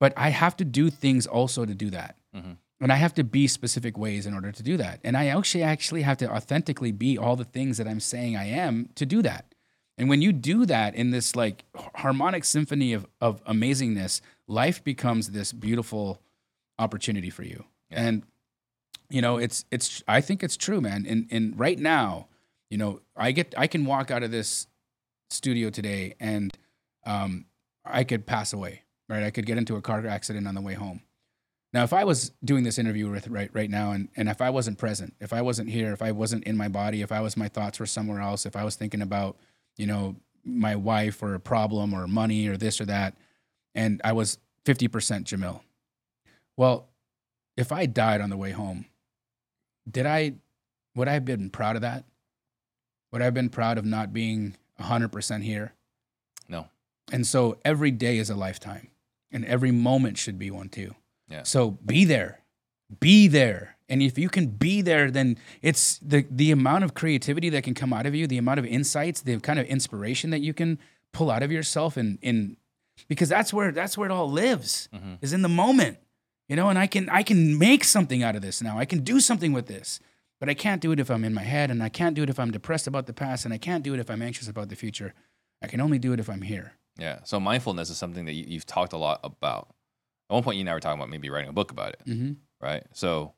[0.00, 2.14] but i have to do things also to do that.
[2.36, 2.56] Mhm.
[2.80, 5.00] and i have to be specific ways in order to do that.
[5.04, 8.44] And i actually actually have to authentically be all the things that i'm saying i
[8.64, 9.44] am to do that.
[9.98, 11.64] And when you do that in this like
[11.96, 16.20] harmonic symphony of, of amazingness life becomes this beautiful
[16.78, 17.64] opportunity for you.
[17.90, 18.04] Yeah.
[18.06, 18.22] and
[19.10, 21.06] you know it's it's i think it's true man.
[21.08, 22.28] And and right now
[22.70, 24.66] you know i get i can walk out of this
[25.30, 26.56] studio today and
[27.04, 27.46] um
[27.84, 29.22] i could pass away right?
[29.22, 31.00] I could get into a car accident on the way home.
[31.72, 34.48] Now if i was doing this interview with right right now and and if i
[34.48, 37.36] wasn't present if i wasn't here if i wasn't in my body if i was
[37.36, 39.36] my thoughts were somewhere else if i was thinking about
[39.76, 40.16] you know
[40.46, 43.18] my wife or a problem or money or this or that
[43.74, 44.88] and i was 50%
[45.24, 45.60] jamil.
[46.56, 46.88] Well
[47.58, 48.86] if i died on the way home
[49.90, 50.34] did I
[50.94, 52.04] would I have been proud of that?
[53.12, 55.72] Would I have been proud of not being 100% here?
[56.48, 56.66] No.
[57.12, 58.88] And so every day is a lifetime
[59.30, 60.94] and every moment should be one too.
[61.28, 61.42] Yeah.
[61.44, 62.40] So be there.
[63.00, 63.76] Be there.
[63.88, 67.74] And if you can be there, then it's the the amount of creativity that can
[67.74, 70.78] come out of you, the amount of insights, the kind of inspiration that you can
[71.12, 72.56] pull out of yourself and in
[73.08, 75.18] because that's where that's where it all lives Mhm.
[75.22, 75.98] is in the moment
[76.48, 79.00] you know and i can i can make something out of this now i can
[79.00, 80.00] do something with this
[80.40, 82.30] but i can't do it if i'm in my head and i can't do it
[82.30, 84.68] if i'm depressed about the past and i can't do it if i'm anxious about
[84.68, 85.14] the future
[85.62, 87.20] i can only do it if i'm here Yeah.
[87.24, 89.68] So mindfulness is something that you, you've talked a lot about.
[90.28, 92.00] At one point, you and I were talking about maybe writing a book about it,
[92.06, 92.32] mm-hmm.
[92.60, 92.84] right?
[92.92, 93.32] So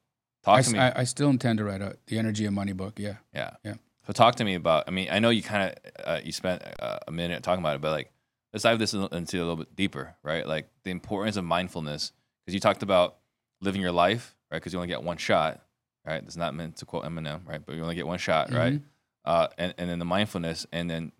[0.44, 0.78] I, talk to me.
[0.78, 3.50] I, I still intend to write a, the energy of money book yeah yeah.
[3.64, 3.74] Yeah.
[4.06, 4.84] So talk to me about.
[4.88, 7.76] I mean, I know you kind of uh, you spent uh, a minute talking about
[7.76, 8.10] it, but like
[8.52, 10.46] let's dive this into a little bit deeper, right?
[10.46, 12.12] Like the importance of mindfulness,
[12.50, 13.18] because you talked about
[13.60, 14.56] living your life, right?
[14.56, 15.62] Because you only get one shot,
[16.04, 16.20] right?
[16.20, 17.64] That's not meant to quote Eminem, right?
[17.64, 18.74] But you only get one shot, right?
[18.74, 18.82] Mhm.
[19.24, 21.12] Uh, and and then the mindfulness, and then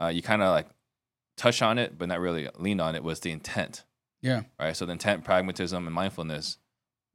[0.00, 0.66] uh, you kind of like
[1.36, 3.04] touch on it, but not really lean on it.
[3.04, 3.84] Was the intent,
[4.22, 4.74] yeah right?
[4.74, 6.56] So the intent, pragmatism, and mindfulness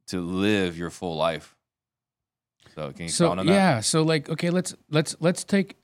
[0.07, 1.55] to live your full life.
[2.75, 3.45] So can you so on that?
[3.45, 5.77] yeah so like okay let's let's let's take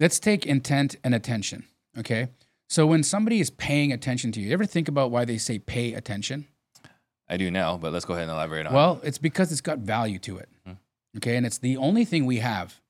[0.00, 1.64] let's take intent and attention
[1.98, 2.28] okay
[2.68, 5.58] so when somebody is paying attention to you you ever think about why they say
[5.58, 6.46] pay attention
[7.28, 8.72] I do now, but let's go ahead and elaborate on.
[8.72, 8.76] it.
[8.76, 10.48] Well, it's because it's got value to it.
[10.66, 10.76] Mhm.
[11.18, 11.36] Okay.
[11.36, 12.80] And it's the only thing we have.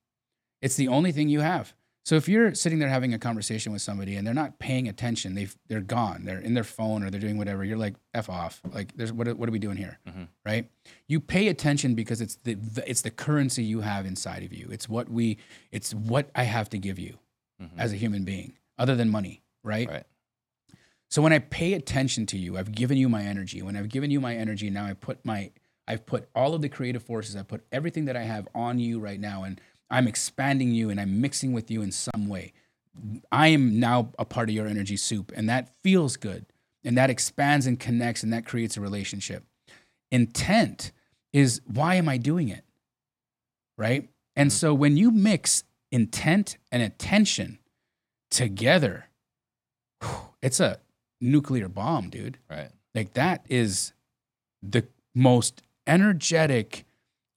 [0.63, 1.75] It's the only thing you have.
[2.05, 5.35] So if you're sitting there having a conversation with somebody and they're not paying attention,
[5.35, 7.65] they've they're gone, they're in their phone or they're doing whatever.
[7.65, 8.63] You're like f off.
[8.73, 10.29] Like there's what are- what are we doing here, Mhm.
[10.47, 10.71] right?
[11.07, 14.69] You pay attention because it's the it's the currency you have inside of you.
[14.71, 15.37] It's what we
[15.71, 17.19] it's what I have to give you
[17.63, 17.71] Mhm.
[17.77, 19.89] as a human being, other than money, right?
[19.89, 20.07] Right.
[21.11, 23.63] So when I pay attention to you, I've given you my energy.
[23.63, 25.51] When I've given you my energy, now I put my
[25.87, 29.01] I've put all of the creative forces, I put everything that I have on you
[29.01, 29.59] right now and
[29.91, 32.53] I'm expanding you and I'm mixing with you in some way.
[33.33, 36.45] I am now a part of your energy soup and that feels good.
[36.85, 39.45] And that expands and connects and that creates a relationship.
[40.11, 40.93] Intent
[41.33, 42.65] is why am I doing it?
[43.79, 44.11] Right?
[44.37, 44.55] And Mhm.
[44.55, 47.59] so when you mix intent and attention
[48.31, 49.07] together,
[50.43, 50.81] it's a
[51.21, 52.39] nuclear bomb, dude.
[52.51, 52.71] Right.
[52.95, 53.93] Like that is
[54.63, 56.85] the most energetic,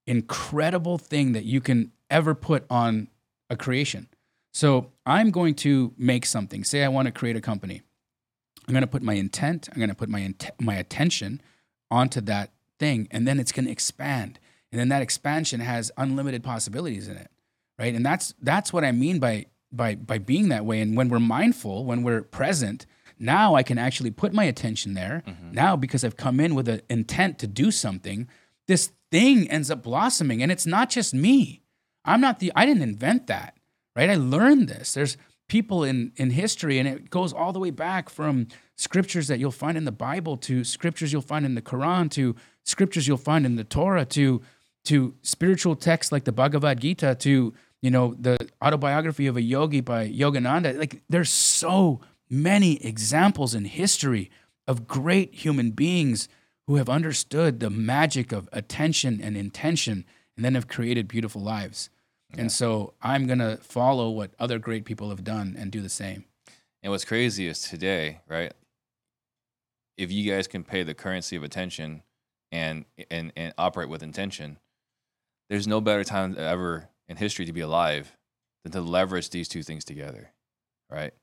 [0.07, 3.07] incredible thing that you can ever put on
[3.49, 4.07] a creation.
[4.53, 6.63] So I'm going to make something.
[6.63, 7.81] Say I want to create a company.
[8.67, 11.41] I'm going to put my intent, I'm going to put my int- my attention
[11.89, 14.39] onto that thing and then it's going to expand.
[14.71, 17.29] And then that expansion has unlimited possibilities in it.
[17.79, 17.93] Right?
[17.93, 21.19] And that's that's what I mean by by by being that way and when we're
[21.19, 22.85] mindful, when we're present,
[23.21, 25.23] now I can actually put my attention there.
[25.27, 25.53] Mhm.
[25.53, 28.27] Now because I've come in with an intent to do something,
[28.67, 31.61] this thing ends up blossoming and it's not just me.
[32.03, 33.57] I'm not the I didn't invent that,
[33.95, 34.09] right?
[34.09, 34.93] I learned this.
[34.93, 39.37] There's people in in history and it goes all the way back from scriptures that
[39.39, 43.17] you'll find in the Bible to scriptures you'll find in the Quran to scriptures you'll
[43.17, 44.41] find in the Torah to
[44.85, 49.81] to spiritual texts like the Bhagavad Gita to you know the autobiography of a yogi
[49.81, 51.99] by Yogananda like there's so
[52.31, 54.31] many examples in history
[54.67, 56.29] of great human beings
[56.65, 61.89] who have understood the magic of attention and intention and then have created beautiful lives.
[62.29, 62.41] Yeah.
[62.41, 65.89] And so I'm going to follow what other great people have done and do the
[65.89, 66.23] same.
[66.81, 68.53] And what's crazy is today, right?
[69.97, 72.01] If you guys can pay the currency of attention
[72.51, 74.57] and and and operate with intention,
[75.49, 78.17] there's no better time ever in history to be alive
[78.63, 80.31] than to leverage these two things together,
[80.89, 81.13] right?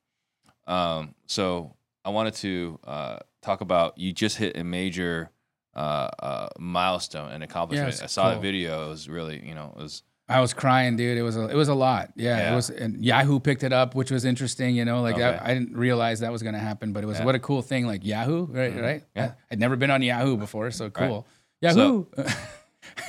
[0.68, 5.30] Um, so I wanted to uh, talk about you just hit a major
[5.74, 7.90] uh, uh, milestone and accomplishment.
[7.92, 8.34] Yes, I saw cool.
[8.34, 11.16] the video; it was really, you know, it was I was crying, dude.
[11.16, 12.12] It was a, it was a lot.
[12.14, 12.52] Yeah, Yeah.
[12.52, 12.68] it was.
[12.68, 14.76] And Yahoo picked it up, which was interesting.
[14.76, 15.24] You know, like Okay.
[15.24, 17.24] I, I didn't realize that was going to happen, but it was Yeah.
[17.24, 17.86] what a cool thing.
[17.86, 18.74] Like Yahoo, right?
[18.74, 18.82] Mhm.
[18.82, 19.04] Right?
[19.16, 19.24] Yeah.
[19.24, 20.94] I, would never been on Yahoo before, so Right.
[20.94, 21.26] cool.
[21.62, 22.04] Yahoo.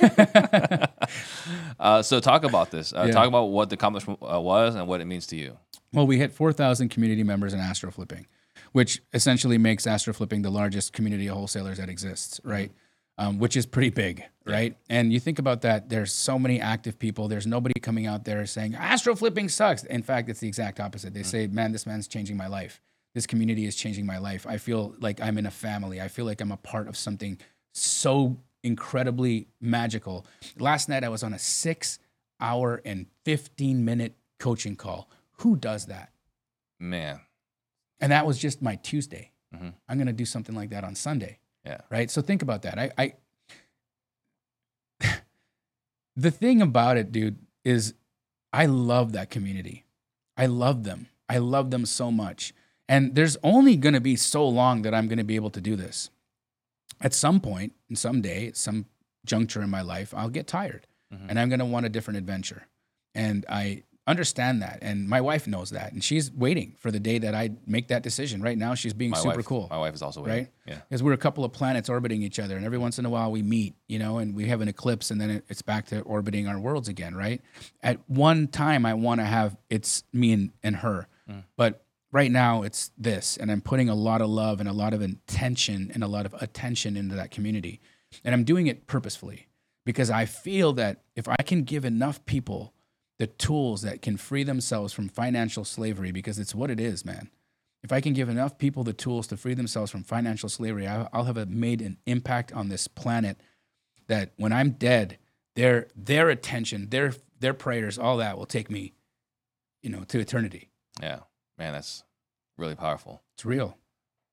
[1.78, 2.92] uh, so talk about this.
[2.92, 3.12] Uh, Yeah.
[3.12, 5.56] Talk about what the accomplishment uh, was and what it means to you.
[5.92, 8.26] Well, we hit 4,000 community members in Astro Flipping,
[8.72, 12.70] which essentially makes Astro Flipping the largest community of wholesalers that exists, right?
[13.18, 14.76] Um, which is pretty big, right?
[14.88, 17.28] And you think about that, there's so many active people.
[17.28, 19.84] There's nobody coming out there saying, Astro Flipping sucks.
[19.84, 21.12] In fact, it's the exact opposite.
[21.12, 22.80] They say, man, this man's changing my life.
[23.14, 24.46] This community is changing my life.
[24.46, 26.00] I feel like I'm in a family.
[26.00, 27.38] I feel like I'm a part of something
[27.72, 30.24] so incredibly magical.
[30.58, 31.98] Last night, I was on a six
[32.40, 35.10] hour and 15 minute coaching call.
[35.40, 36.12] Who does that?
[36.78, 37.20] Man,
[38.00, 39.32] And that was just my Tuesday.
[39.54, 39.74] Mhm.
[39.88, 41.38] I'm going to do something like that on Sunday.
[41.64, 41.80] Yeah.
[41.90, 42.10] Right.
[42.10, 42.78] So think about that.
[42.78, 43.14] I, I
[46.16, 47.94] the thing about it, dude, is
[48.52, 49.84] I love that community.
[50.36, 51.08] I love them.
[51.28, 52.52] I love them so much.
[52.88, 55.60] And there's only going to be so long that I'm going to be able to
[55.60, 56.10] do this.
[57.00, 58.86] At some point, and someday, at some
[59.24, 61.26] juncture in my life, I'll get tired Mhm.
[61.28, 62.66] and I'm going to want a different adventure.
[63.14, 64.78] And I understand that.
[64.82, 65.92] And my wife knows that.
[65.92, 68.42] And she's waiting for the day that I make that decision.
[68.42, 70.38] Right now, she's being my super wife, cool My wife is also waiting.
[70.44, 70.48] Right?
[70.66, 70.78] Yeah.
[70.88, 73.30] because we're a couple of planets orbiting each other, and every once in a while
[73.30, 76.46] we meet, you know, and we have an eclipse, and then it's back to orbiting
[76.48, 77.40] our worlds again, right?
[77.82, 81.44] At one time, I want to have it's me and, and her, Mm.
[81.56, 84.92] but right now it's this, and I'm putting a lot of love and a lot
[84.94, 87.80] of intention and a lot of attention into that community,
[88.24, 89.46] and I'm doing it purposefully
[89.84, 92.72] because I feel that if I can give enough people
[93.20, 97.30] the tools that can free themselves from financial slavery, because it's what it is, man
[97.82, 101.24] if I can give enough people the tools to free themselves from financial slavery, I'll
[101.24, 103.38] have a, made an impact on this planet.
[104.08, 105.18] That when I'm dead,
[105.54, 108.92] their their attention, their their prayers, all that will take me,
[109.82, 110.68] you know, to eternity.
[111.00, 111.20] Yeah.
[111.58, 112.02] Man, that's
[112.58, 113.22] really powerful.
[113.34, 113.76] It's real.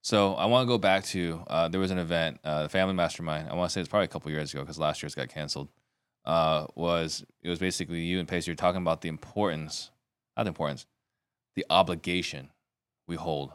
[0.01, 2.93] So I want to go back to uh, there was an event, uh, the Family
[2.93, 3.49] Mastermind.
[3.49, 5.67] I want to say it's probably a couple years ago because last year's got canceled.
[6.27, 8.45] Uh, was it was basically you and Pace.
[8.45, 9.91] You're talking about the importance,
[10.35, 10.85] not the importance,
[11.55, 12.49] the obligation
[13.07, 13.53] we hold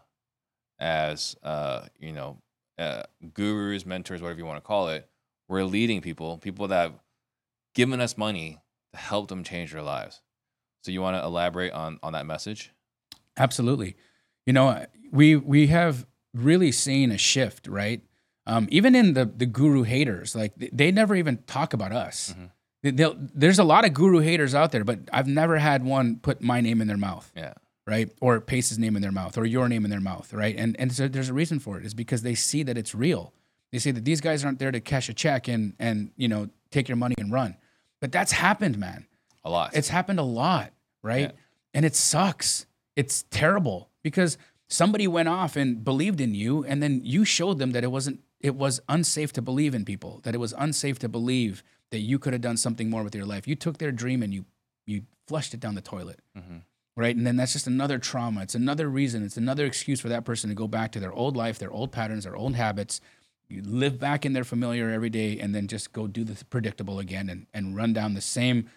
[0.78, 2.38] as uh, you know
[2.78, 3.02] uh,
[3.34, 5.06] gurus, mentors, whatever you want to call it.
[5.48, 6.94] We're leading people, people that have
[7.74, 8.58] given us money
[8.92, 10.22] to help them change their lives.
[10.82, 12.72] So you want to elaborate on on that message?
[13.36, 13.96] Absolutely.
[14.46, 18.00] You know, we we have really seen a shift, right?
[18.46, 22.34] Um, even in the the guru haters, like they, never even talk about us.
[22.36, 22.50] Mhm.
[22.82, 26.16] They- they'll- there's a lot of guru haters out there, but I've never had one
[26.16, 27.54] put my name in their mouth, Yeah.
[27.86, 28.10] right?
[28.20, 30.56] Or Pace's name in their mouth, or your name in their mouth, right?
[30.56, 31.84] And and so there's a reason for it.
[31.86, 33.32] Is because they see that it's real.
[33.70, 36.48] They say that these guys aren't there to cash a check and and you know
[36.70, 37.56] take your money and run.
[38.00, 39.06] But that's happened, man.
[39.44, 39.74] A lot.
[39.76, 41.30] It's happened a lot, right?
[41.30, 41.38] Yeah.
[41.74, 42.66] And it sucks.
[42.96, 44.36] It's terrible because
[44.68, 48.20] somebody went off and believed in you and then you showed them that it wasn't
[48.40, 52.18] it was unsafe to believe in people, that it was unsafe to believe that you
[52.18, 53.46] could have done something more with your life.
[53.46, 54.44] You took their dream and you
[54.84, 56.18] you flushed it down the toilet.
[56.36, 56.62] Mhm.
[56.96, 57.14] Right?
[57.14, 58.42] And then that's just another trauma.
[58.42, 61.36] It's another reason, it's another excuse for that person to go back to their old
[61.36, 63.00] life, their old patterns, their old habits.
[63.48, 66.98] You live back in their familiar every day and then just go do the predictable
[66.98, 68.68] again and, and run down the same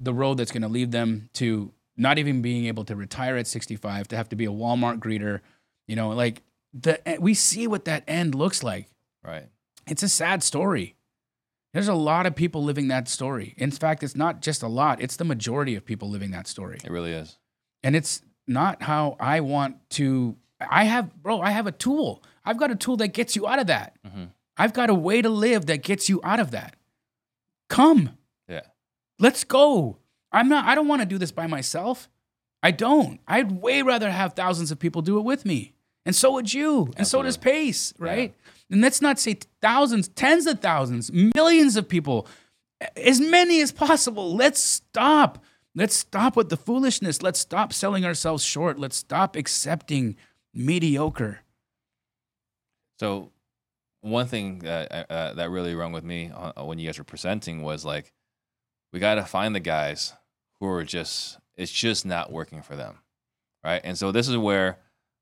[0.00, 3.46] the road that's going to lead them to not even being able to retire at
[3.46, 5.40] 65 to have to be a Walmart greeter
[5.86, 8.88] you know like the we see what that end looks like
[9.22, 9.48] right.
[9.86, 10.95] it's a sad story
[11.76, 15.00] there's a lot of people living that story in fact it's not just a lot
[15.02, 17.38] it's the majority of people living that story It really is.
[17.82, 20.36] and it's not how I want to.
[20.60, 22.22] I have, bro, I have a tool.
[22.44, 23.96] I've got a tool that gets you out of that.
[24.06, 24.30] Mhm.
[24.56, 26.76] I've got a way to live that gets you out of that.
[27.68, 28.16] Come,
[28.48, 28.62] Yeah.
[29.18, 29.98] let's go.
[30.32, 32.08] I'm not, I don't want to do this by myself.
[32.62, 33.20] I don't.
[33.26, 35.74] I'd way rather have thousands of people do it with me.
[36.06, 36.92] And so would you.
[36.96, 38.32] And so does Pace, right?
[38.70, 42.28] And let's not say thousands, tens of thousands, millions of people,
[42.96, 44.34] as many as possible.
[44.34, 45.44] Let's stop.
[45.74, 47.22] Let's stop with the foolishness.
[47.22, 48.78] Let's stop selling ourselves short.
[48.78, 50.16] Let's stop accepting
[50.54, 51.40] mediocre.
[52.98, 53.32] So
[54.00, 57.04] one thing that uh, uh, that really rung with me uh, when you guys were
[57.04, 58.12] presenting was like,
[58.92, 60.14] we got to find the guys
[60.60, 62.98] who are just it's just not working for them,
[63.64, 63.80] right?
[63.82, 64.78] And so this is where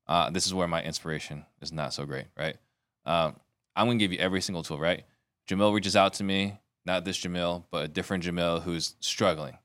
[0.07, 2.57] uh, this is where my inspiration is not so great, right?
[3.05, 3.35] Um,
[3.75, 5.03] I'm gonna give you every single tool, right?
[5.49, 9.57] Jamil reaches out to me, not this Jamil, but a different Jamil who's struggling,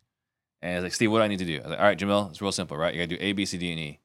[0.63, 1.57] and he's like, Steve, what do I need to do?
[1.57, 2.95] I was like, All right, Jamil, it's real simple, right?
[2.95, 4.01] You gotta do A, B, C, D, and E.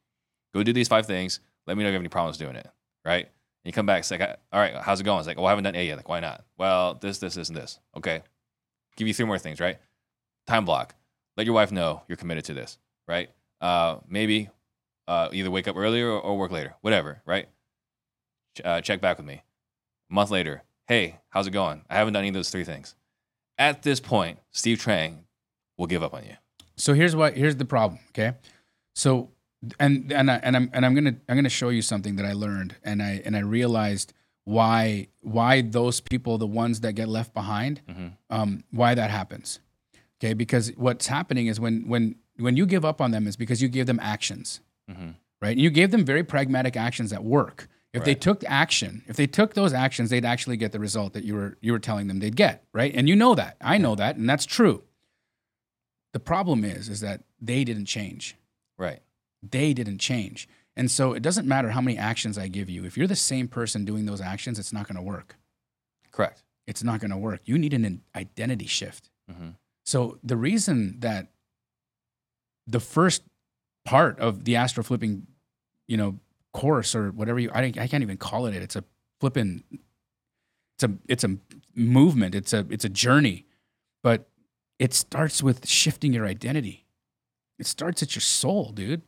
[0.53, 1.39] Go do these five things.
[1.67, 2.67] Let me know if you have any problems doing it,
[3.03, 3.25] right?
[3.25, 5.19] And you come back, it's like, all right, how's it going?
[5.19, 5.97] It's like, well, I haven't done A yet.
[5.97, 6.45] Like, why not?
[6.57, 7.79] Well, this, this, this, and this.
[7.97, 8.21] Okay.
[8.95, 9.77] Give you three more things, right?
[10.47, 10.95] Time block.
[11.35, 13.29] Let your wife know you're committed to this, right?
[13.59, 14.49] Uh, maybe
[15.07, 17.47] uh, either wake up earlier or, or work later, whatever, right?
[18.57, 19.43] Ch- uh, check back with me.
[20.09, 21.83] A month later, hey, how's it going?
[21.89, 22.95] I haven't done any of those three things.
[23.57, 25.19] At this point, Steve Trang
[25.77, 26.35] will give up on you.
[26.75, 28.33] So here's what here's the problem, okay?
[28.95, 29.29] So
[29.79, 32.33] and and I, and I'm and I'm to I'm to show you something that I
[32.33, 34.13] learned and I and I realized
[34.43, 38.11] why why those people the ones that get left behind Mhm.
[38.29, 39.59] um why that happens.
[40.19, 40.33] Okay?
[40.33, 43.69] Because what's happening is when when when you give up on them is because you
[43.69, 44.59] give them actions.
[44.89, 45.15] Mhm.
[45.41, 45.57] Right?
[45.57, 47.67] You gave them very pragmatic actions that work.
[47.93, 51.23] If they took action, if they took those actions, they'd actually get the result that
[51.23, 52.93] you were you were telling them they'd get, right?
[52.93, 53.55] And you know that.
[53.61, 54.83] I know that, and that's true.
[56.11, 58.35] The problem is is that they didn't change.
[58.77, 59.01] Right.
[59.41, 60.49] They didn't change.
[60.75, 62.83] And so it doesn't matter how many actions I give you.
[62.83, 65.37] If you're the same person doing those actions, it's not going to work.
[66.11, 66.43] Correct.
[66.67, 67.41] It's not going to work.
[67.45, 69.09] You need an identity shift.
[69.29, 69.51] hmm
[69.85, 71.27] So the reason that
[72.67, 73.23] the first
[73.85, 75.27] part of the astro flipping,
[75.87, 76.19] you know,
[76.53, 78.61] course or whatever you I, I can't even call it it.
[78.61, 78.83] It's a
[79.19, 79.63] flipping
[80.75, 81.37] it's a it's a
[81.73, 82.35] movement.
[82.35, 83.45] It's a it's a journey.
[84.03, 84.27] But
[84.77, 86.85] it starts with shifting your identity.
[87.57, 89.01] It starts at your soul, dude.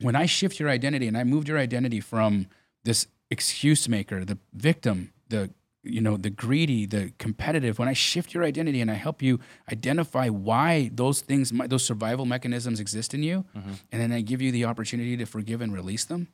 [0.00, 2.46] When I shift your identity and I moved your identity from
[2.84, 5.50] this excuse maker, the victim, the
[5.84, 9.38] you know, the greedy, the competitive, when I shift your identity and I help you
[9.70, 13.80] identify why those things, those survival mechanisms exist in you, Mhm.
[13.92, 16.28] and then I give you the opportunity to forgive and release them.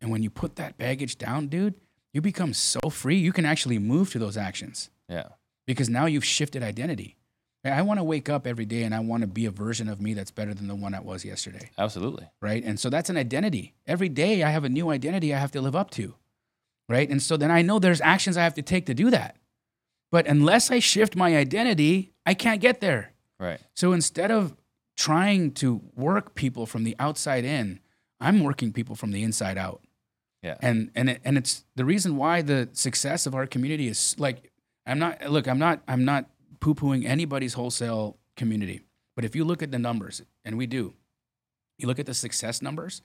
[0.00, 1.74] And when you put that baggage down, dude,
[2.12, 3.16] you become so free.
[3.18, 5.28] You can actually move to those actions Yeah.
[5.66, 7.16] because now you've shifted identity.
[7.66, 9.98] I want to wake up every day and I want to be a version of
[9.98, 12.26] me that's better than the one that was yesterday Absolutely.
[12.42, 12.62] right?
[12.62, 13.72] And so that's an identity.
[13.86, 16.14] Every day I have a new identity I have to live up to,
[16.88, 17.08] right?
[17.08, 19.36] And so then I know there's actions I have to take to do that.
[20.10, 23.12] But unless I shift my identity, I can't get there.
[23.40, 23.60] Right.
[23.74, 24.54] So instead of
[24.96, 27.80] trying to work people from the outside in,
[28.20, 29.82] I'm working people from the inside out.
[30.42, 30.56] Yeah.
[30.60, 34.52] And and it, and it's the reason why the success of our community is like
[34.86, 36.26] I'm not look, I'm not I'm not
[36.60, 38.82] poo-pooing anybody's wholesale community.
[39.16, 40.94] But if you look at the numbers, and we do,
[41.78, 43.02] you look at the success numbers,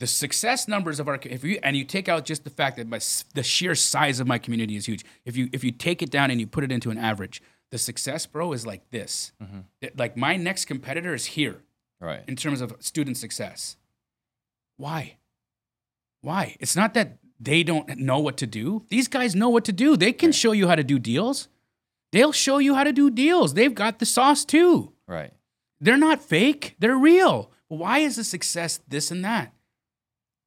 [0.00, 2.86] the success numbers of our if you and you take out just the fact that
[2.86, 3.00] my,
[3.34, 5.04] the sheer size of my community is huge.
[5.24, 7.76] If you if you take it down and you put it into an average, The
[7.78, 9.32] success, bro, is like this.
[9.42, 9.64] Mhm.
[9.82, 11.62] It- Like my next competitor is here
[12.00, 12.22] Right.
[12.26, 13.76] in terms of student success.
[14.78, 15.16] Why?
[16.22, 16.56] Why?
[16.60, 18.84] It's not that they don't know what to do.
[18.88, 19.96] These guys know what to do.
[19.96, 21.48] They can show you how to do deals.
[22.12, 23.52] They'll show you how to do deals.
[23.54, 24.92] They've got the sauce too.
[25.06, 25.32] Right.
[25.80, 27.52] They're not fake, they're real.
[27.68, 29.52] Why is the success this and that?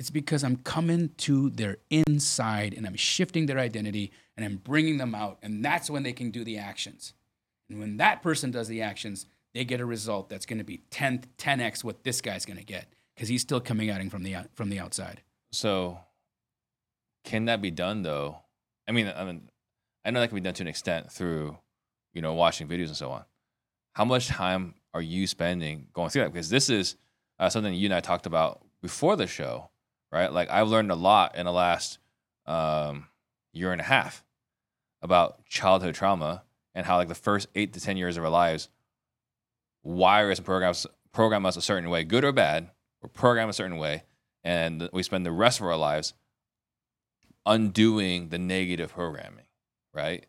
[0.01, 4.97] It's because I'm coming to their inside and I'm shifting their identity and I'm bringing
[4.97, 5.37] them out.
[5.43, 7.13] And that's when they can do the actions.
[7.69, 10.81] And when that person does the actions, they get a result that's going to be
[10.89, 14.23] 10, 10x what this guy's going to get because he's still coming at him from
[14.23, 15.21] the, from the outside.
[15.51, 15.99] So,
[17.23, 18.39] can that be done though?
[18.87, 19.51] I mean, I mean,
[20.03, 21.59] I know that can be done to an extent through,
[22.11, 23.23] you know, watching videos and so on.
[23.93, 26.33] How much time are you spending going through that?
[26.33, 26.95] Because this is
[27.37, 29.69] uh, something you and I talked about before the show,
[30.11, 30.31] right?
[30.31, 31.99] Like I've learned a lot in the last
[32.45, 33.07] um,
[33.53, 34.23] year and a half
[35.01, 36.43] about childhood trauma
[36.75, 38.69] and how like the first eight to ten years of our lives
[39.83, 42.69] wire us and programs program us a certain way, good or bad,
[43.01, 44.03] or program a certain way,
[44.43, 46.13] and we spend the rest of our lives
[47.45, 49.45] undoing the negative programming,
[49.93, 50.25] right?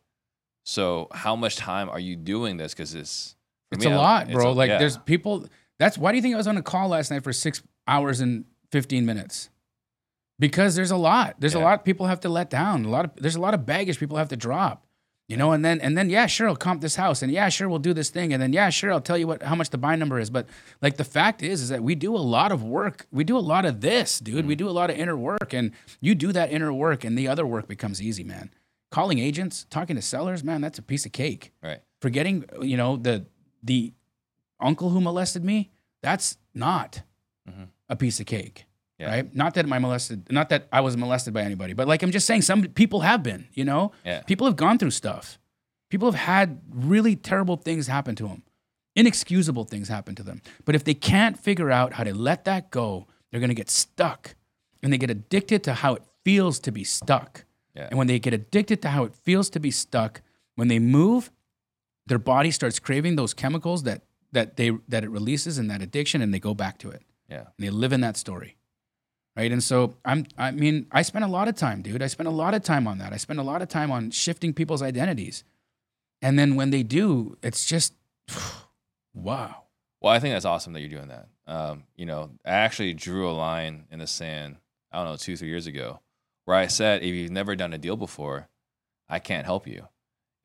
[0.64, 2.72] So, how much time are you doing this?
[2.72, 3.37] Because it's
[3.70, 4.51] for It's me, a lot, it's bro.
[4.51, 4.78] a- like yeah.
[4.78, 5.47] there's people.
[5.78, 8.20] That's why do you think I was on a call last night for six hours
[8.20, 9.51] and fifteen minutes?
[10.43, 11.36] Because there's a lot.
[11.38, 12.84] There's a lot people have to let down.
[12.84, 14.84] A lot of there's a lot of baggage people have to drop.
[15.28, 17.68] You know, and then and then yeah, sure, I'll comp this house, and yeah, sure,
[17.68, 19.78] we'll do this thing, and then yeah, sure, I'll tell you what how much the
[19.78, 20.30] buy number is.
[20.30, 20.49] But
[20.82, 23.07] like the fact is, is that we do a lot of work.
[23.12, 24.45] We do a lot of this, dude.
[24.45, 24.49] Mm.
[24.49, 25.70] We do a lot of inner work, and
[26.01, 28.51] you do that inner work, and the other work becomes easy, man.
[28.90, 31.80] Calling agents, talking to sellers, man, that's a piece of cake right.
[32.01, 33.24] forgetting you know the
[33.62, 33.93] the
[34.61, 35.70] uncle who molested me
[36.03, 37.03] that's not
[37.49, 37.68] Mhm.
[37.88, 38.66] a piece of cake
[38.99, 39.11] Yeah.
[39.11, 42.12] right not that my molested not that i was molested by anybody but like i'm
[42.12, 44.22] just saying some people have been you know Yeah.
[44.22, 45.38] people have gone through stuff
[45.90, 48.43] people have had really terrible things happen to them
[48.95, 52.70] inexcusable things happen to them but if they can't figure out how to let that
[52.70, 54.34] go they're going to get stuck
[54.82, 57.88] and they get addicted to how it feels to be stuck Yeah.
[57.90, 60.20] and when they get addicted to how it feels to be stuck,
[60.57, 61.30] when they move,
[62.07, 66.20] their body starts craving those chemicals that that they that it releases in that addiction
[66.22, 67.03] and they go back to it.
[67.30, 67.38] Yeah.
[67.57, 68.57] And they live in that story.
[69.37, 69.51] Right?
[69.51, 72.03] And so I'm I mean, I spent a lot of time, dude.
[72.03, 73.12] I spent a lot of time on that.
[73.12, 75.45] I spent a lot of time on shifting people's identities.
[76.20, 77.95] And then when they do, it's just
[79.14, 79.62] wow.
[80.01, 81.28] Well, I think that's awesome that you're doing that.
[81.47, 84.57] Um, you know, I actually drew a line in the sand,
[84.91, 86.01] I don't know, two, three years ago,
[86.45, 88.49] where I said, if you've never done a deal before,
[89.09, 89.89] I can't help you.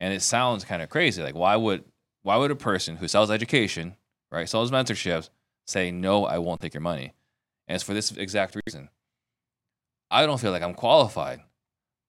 [0.00, 1.22] And it sounds kind of crazy.
[1.22, 1.84] Like, why would
[2.22, 3.96] why would a person who sells education,
[4.30, 5.30] right, sells mentorships,
[5.66, 7.14] say, no, I won't take your money?
[7.68, 8.88] And it's for this exact reason.
[10.10, 11.40] I don't feel like I'm qualified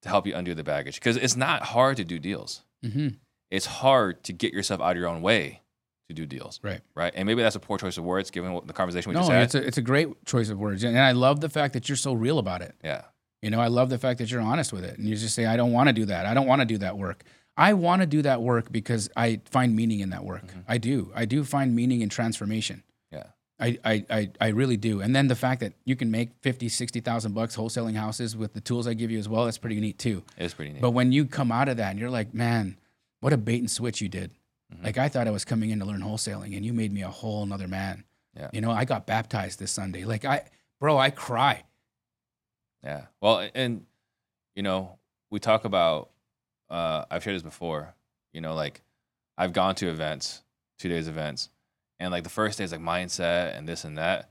[0.03, 2.63] to help you undo the baggage because it's not hard to do deals.
[2.83, 3.09] hmm
[3.51, 5.61] It's hard to get yourself out of your own way
[6.07, 6.81] to do deals Right.
[6.95, 7.13] right?
[7.15, 9.31] And maybe that's a poor choice of words given what the conversation we No, just
[9.31, 9.43] had.
[9.43, 10.83] it's a it's a great choice of words.
[10.83, 12.73] And I love the fact that you're so real about it.
[12.83, 13.03] yeah,
[13.41, 15.45] You know, I love the fact that you're honest with it and you just say,
[15.45, 16.25] I don't want to do that.
[16.25, 17.23] I don't want to do that work.
[17.57, 20.45] I want to do that work because I find meaning in that work.
[20.67, 21.11] I do.
[21.13, 22.83] I do find meaning in transformation.
[23.11, 23.23] yeah,
[23.59, 25.01] I, I, I, I really do.
[25.01, 28.61] And then the fact that you can make 50, 60,000 bucks wholesaling houses with the
[28.61, 30.23] tools I give you as well, that's pretty neat too.
[30.37, 30.81] it is pretty neat.
[30.81, 32.77] But when you come out of that and you're like, man,
[33.19, 34.31] what a bait and switch you did.
[34.73, 34.83] Mhm.
[34.85, 37.09] Like I thought I was coming in to learn wholesaling and you made me a
[37.09, 38.05] whole nother man.
[38.37, 38.49] Yeah.
[38.53, 40.05] You know, I got baptized this Sunday.
[40.05, 40.43] Like I,
[40.79, 41.63] bro, I cry.
[42.83, 43.85] yeah, well, and
[44.55, 44.97] you know,
[45.29, 46.09] we talk about.
[46.69, 47.95] Uh, I've shared this before.
[48.31, 48.81] You know, like
[49.37, 50.43] I've gone to events,
[50.77, 51.49] two days events,
[51.99, 54.29] and like the first day is like mindset and this and that,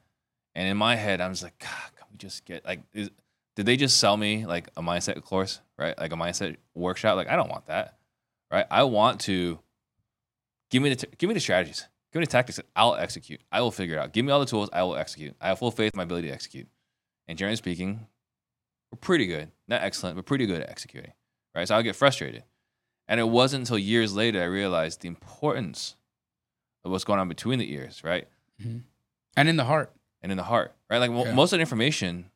[0.54, 3.10] and in my head I'm just like, God, can we just get like, is,
[3.56, 5.98] did they just sell me like a mindset course, right?
[5.98, 7.16] Like a mindset workshop?
[7.16, 7.98] Like I don't want that,
[8.50, 8.66] right?
[8.70, 9.58] I want to
[10.70, 12.60] give me the t- give me the strategies, give me the tactics.
[12.76, 13.40] I'll execute.
[13.50, 14.12] I will figure it out.
[14.12, 14.70] Give me all the tools.
[14.72, 15.34] I will execute.
[15.40, 16.68] I have full faith in my ability to execute.
[17.26, 18.06] And generally speaking,
[18.90, 21.12] we're pretty good, not excellent, but pretty good at executing,
[21.54, 21.68] right?
[21.68, 22.44] So I'll get frustrated.
[23.06, 25.96] And it wasn't until years later I realized the importance
[26.84, 28.26] of what's going on between the ears, right?
[29.36, 29.92] And in the heart.
[30.22, 30.98] And in the heart, right?
[30.98, 31.34] Like mo- Yeah.
[31.34, 32.30] most of the information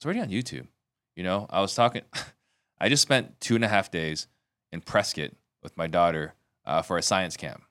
[0.00, 0.66] is already on YouTube.
[1.14, 2.02] You know, I was talking,
[2.80, 4.26] I just spent two and a half days
[4.72, 5.32] in Prescott
[5.62, 6.34] with my daughter
[6.64, 7.62] uh, for a science camp,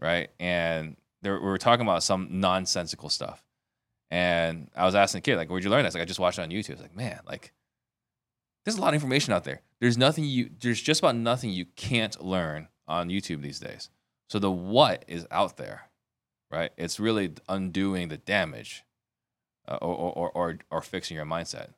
[0.00, 0.30] right?
[0.38, 3.44] And there, we were talking about some nonsensical stuff.
[4.10, 5.94] And I was asking the kid, like, where'd you learn this?
[5.94, 6.70] Like, I just watched it on YouTube.
[6.70, 7.52] I was like, man, like,
[8.64, 9.62] there's a lot of information out there.
[9.80, 13.88] There's nothing you, there's just about nothing you can't learn on YouTube these days.
[14.32, 15.82] So the what is out there,
[16.50, 16.70] right?
[16.78, 18.82] It's really undoing the damage
[19.68, 21.68] uh, or, or, or, or fixing your mindset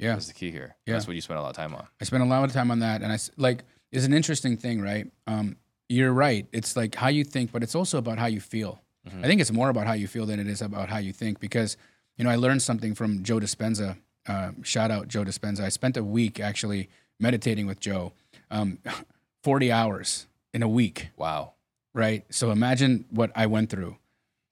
[0.00, 0.14] Yeah.
[0.14, 0.74] that's the key here.
[0.86, 0.94] Yeah.
[0.94, 1.86] That's what you spend a lot of time on.
[2.00, 4.80] I spent a lot of time on that, and I like it's an interesting thing,
[4.80, 5.06] right?
[5.28, 5.54] Um,
[5.88, 6.48] you're right.
[6.52, 8.82] It's like how you think, but it's also about how you feel.
[9.08, 9.22] Mhm.
[9.24, 11.38] I think it's more about how you feel than it is about how you think
[11.38, 11.76] because,
[12.16, 13.98] you know, I learned something from Joe Dispenza.
[14.26, 15.60] Uh, shout out Joe Dispenza.
[15.60, 16.88] I spent a week actually
[17.20, 18.14] meditating with Joe,
[18.50, 18.78] um,
[19.44, 21.53] 40 hours in a week, Wow.
[21.94, 22.24] Right?
[22.30, 23.96] So imagine what I went through.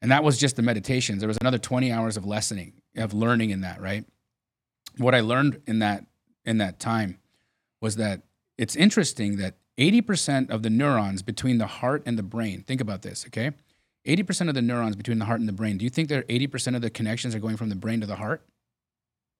[0.00, 1.20] And that was just the meditations.
[1.20, 4.04] There was another 20 hours of lessoning, of learning in that, right?
[4.96, 6.06] What I learned in that
[6.44, 7.18] in that time
[7.80, 8.22] was that
[8.58, 13.02] it's interesting that 80% of the neurons between the heart and the brain, think about
[13.02, 13.52] this, okay?
[14.06, 16.74] 80% of the neurons between the heart and the brain, do you think that 80%
[16.74, 18.42] of the connections are going from the brain to the heart?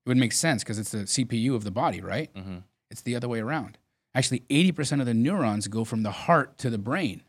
[0.07, 2.31] It would make sense because it's the CPU of the body, right?
[2.37, 2.59] hmm
[2.91, 3.79] It's the other way around.
[4.15, 7.23] Actually, 80% of the neurons go from the heart to the brain.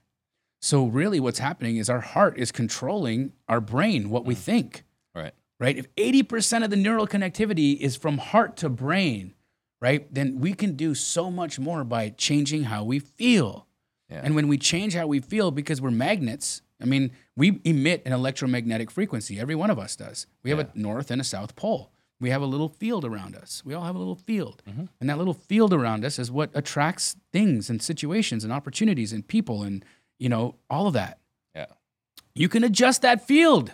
[0.63, 5.33] So, really, what's happening is our heart is controlling our brain, what we think, Right.
[5.59, 5.75] right?
[5.77, 9.33] If 80% of the neural connectivity is from heart to brain,
[9.81, 13.67] right, then we can do so much more by changing how we feel.
[14.09, 14.21] Yeah.
[14.23, 18.13] And when we change how we feel, because we're magnets, I mean, we emit an
[18.13, 19.41] electromagnetic frequency.
[19.41, 20.27] Every one of us does.
[20.43, 20.67] We have Yeah.
[20.73, 21.91] a north and a south pole.
[22.21, 23.63] We have a little field around us.
[23.65, 24.63] We all have a little field.
[24.65, 24.87] Mhm.
[25.01, 29.27] And that little field around us is what attracts things and situations and opportunities and
[29.27, 29.83] people and,
[30.23, 31.19] you know, all of that.
[31.53, 31.65] Yeah.
[32.33, 33.73] You can adjust that field.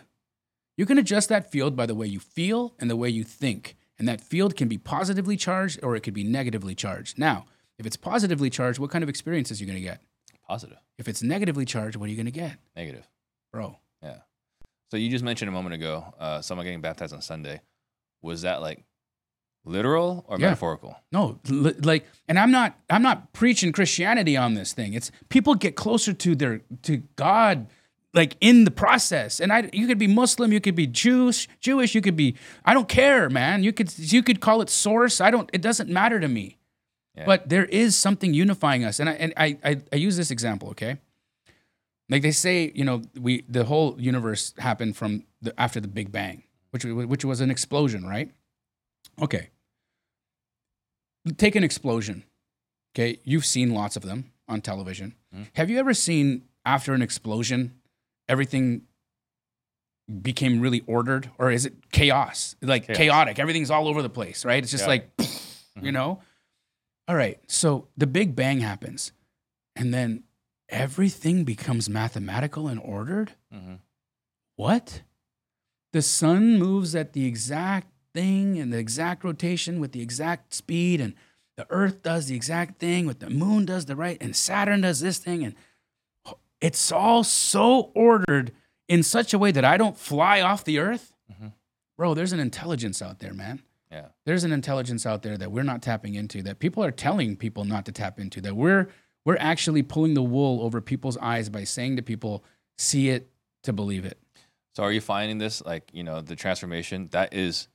[0.77, 3.77] You can adjust that field by the way you feel and the way you think.
[3.99, 7.19] And that field can be positively charged or it could be negatively charged.
[7.19, 7.45] Now,
[7.77, 10.01] if it's positively charged, what kind of experiences are you going to get?
[10.47, 10.79] Positive.
[10.97, 12.57] If it's negatively charged, what are you going to get?
[12.75, 13.07] Negative.
[13.53, 14.17] Bro, Yeah.
[14.89, 17.61] So you just mentioned a moment ago, uh, someone getting baptized on Sunday.
[18.23, 18.83] Was that like
[19.69, 20.47] literal or Yeah.
[20.47, 20.95] metaphorical?
[21.11, 24.93] No, li- like, and I'm not, I'm not preaching Christianity on this thing.
[24.93, 27.67] It's people get closer to their, to God,
[28.13, 29.39] like in the process.
[29.39, 32.73] And I, you could be Muslim, you could be Jewish, Jewish, you could be, I
[32.73, 33.63] don't care, man.
[33.63, 35.21] You could, you could call it source.
[35.21, 36.57] I don't, it doesn't matter to me.
[37.15, 37.25] Yeah.
[37.25, 40.69] But there is something unifying us, and I, and I, I, I use this example,
[40.69, 40.97] okay?
[42.07, 46.11] Like they say, you know, we the whole universe happened from the after the Big
[46.11, 48.31] Bang, which which was an explosion, right?
[49.21, 49.49] Okay.
[51.37, 52.23] Take an explosion.
[52.95, 55.15] Okay, you've seen lots of them on television.
[55.35, 55.47] Mhm.
[55.53, 57.79] Have you ever seen after an explosion,
[58.27, 58.83] everything
[60.21, 62.55] became really ordered, or is it chaos?
[62.61, 62.97] Like Chaos.
[62.97, 64.61] chaotic, everything's all over the place, right?
[64.63, 64.87] It's just Yeah.
[64.87, 65.09] like,
[65.81, 66.21] you know.
[67.07, 69.11] All right, so the Big Bang happens,
[69.75, 70.23] and then
[70.67, 73.33] everything becomes mathematical and ordered.
[73.51, 73.75] hmm
[74.55, 75.01] What?
[75.91, 77.87] The sun moves at the exact
[78.19, 81.13] thing and the exact rotation with the exact speed, and
[81.55, 84.99] the earth does the exact thing with the moon does the right, and Saturn does
[84.99, 85.55] this thing, and
[86.61, 88.51] it's all so ordered
[88.87, 91.13] in such a way that I don't fly off the earth.
[91.31, 91.53] Mhm.
[91.97, 93.61] Bro, there's an intelligence out there, man.
[93.91, 94.07] Yeah.
[94.25, 97.63] There's an intelligence out there that we're not tapping into, that people are telling people
[97.65, 98.87] not to tap into, that we're
[99.25, 102.43] we're actually pulling the wool over people's eyes by saying to people,
[102.77, 103.29] see it
[103.63, 104.17] to believe it.
[104.75, 107.67] So are you finding this like, you know, the transformation that is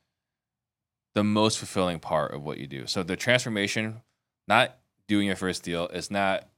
[1.15, 2.87] the most fulfilling part of what you do?
[2.87, 4.03] So the transformation,
[4.47, 4.77] not
[5.09, 6.49] doing your first deal, it's not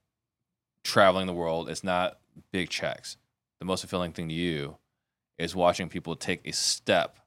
[0.85, 2.19] traveling the world, it's not
[2.53, 3.17] big checks.
[3.61, 4.77] The most fulfilling thing to you
[5.39, 7.19] is watching people take a step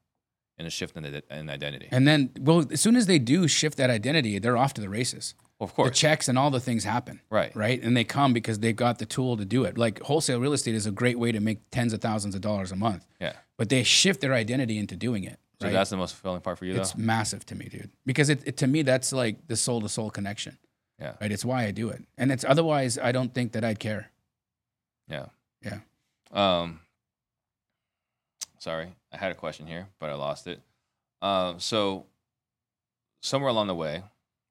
[0.58, 1.88] in a shift in, ide- in identity.
[1.90, 4.88] And then, well, as soon as they do shift that identity, they're off to the
[4.88, 5.34] races.
[5.58, 5.88] Well, of course.
[5.90, 7.54] The checks and all the things happen, right.
[7.54, 7.82] right?
[7.82, 9.76] And they come because they've got the tool to do it.
[9.76, 12.72] Like wholesale real estate is a great way to make tens of thousands of dollars
[12.72, 13.34] a month, Yeah.
[13.58, 15.38] but they shift their identity into doing it.
[15.60, 15.72] So right?
[15.74, 16.80] that's the most fulfilling part for you, though.
[16.80, 17.90] it's massive to me, dude.
[18.06, 20.56] Because it, it to me that's like the soul to soul connection.
[20.98, 21.12] Yeah.
[21.20, 21.30] Right.
[21.32, 22.02] It's why I do it.
[22.18, 24.10] And it's otherwise I don't think that I'd care.
[25.08, 25.26] Yeah.
[25.62, 25.78] Yeah.
[26.32, 26.80] Um.
[28.58, 30.60] Sorry, I had a question here, but I lost it.
[31.22, 31.58] Um.
[31.60, 32.06] So
[33.22, 34.02] somewhere along the way,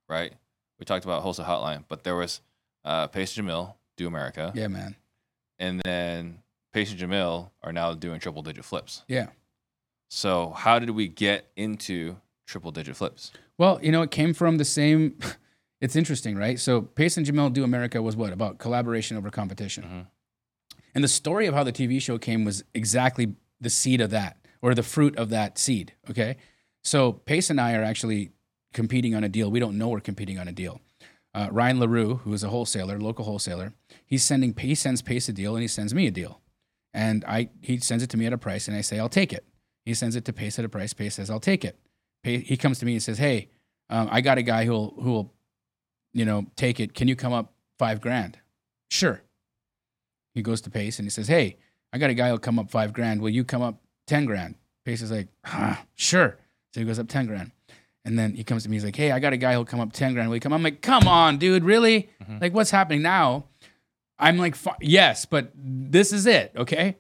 [0.07, 0.33] right?
[0.79, 2.41] We talked about wholesale hotline, but there was
[2.85, 4.95] uh, Pace and Jamil do America, Yeah, man.
[5.59, 6.39] and then
[6.71, 9.03] Pace and Jamil are now doing triple digit flips.
[9.07, 9.27] Yeah.
[10.09, 13.31] So how did we get into triple digit flips?
[13.57, 15.17] Well, you know, it came from the same.
[15.81, 16.59] It's interesting, right?
[16.59, 20.07] So, Pace and Jamil Do America was what about collaboration over competition, Mhm.
[20.93, 24.35] and the story of how the TV show came was exactly the seed of that,
[24.61, 25.93] or the fruit of that seed.
[26.09, 26.35] Okay,
[26.83, 28.31] so Pace and I are actually
[28.73, 29.49] competing on a deal.
[29.49, 30.81] We don't know we're competing on a deal.
[31.33, 33.73] Uh, Ryan Larue, who is a wholesaler, local wholesaler,
[34.05, 36.41] he's sending he sends Pace a deal, and he sends me a deal,
[36.93, 39.31] and I he sends it to me at a price, and I say I'll take
[39.31, 39.45] it.
[39.85, 40.93] He sends it to Pace at a price.
[40.93, 41.79] Pace says I'll take it.
[42.23, 43.49] Pace, he comes to me and says, "Hey,
[43.89, 45.33] um, I got a guy who'll who'll,
[46.13, 46.93] you know, take it.
[46.93, 48.37] Can you come up five grand?"
[48.91, 49.21] Sure.
[50.35, 51.57] He goes to Pace and he says, "Hey,
[51.91, 53.21] I got a guy who'll come up five grand.
[53.21, 54.55] Will you come up ten grand?"
[54.85, 56.37] Pace is like, ah, "Sure."
[56.73, 57.51] So he goes up ten grand,
[58.05, 58.75] and then he comes to me.
[58.75, 60.29] He's like, "Hey, I got a guy who'll come up ten grand.
[60.29, 62.09] Will you come?" I'm like, "Come on, dude, really?
[62.23, 62.41] Mhm.
[62.41, 63.45] Like, what's happening now?"
[64.21, 66.97] I'm like, yes, but this is it, okay?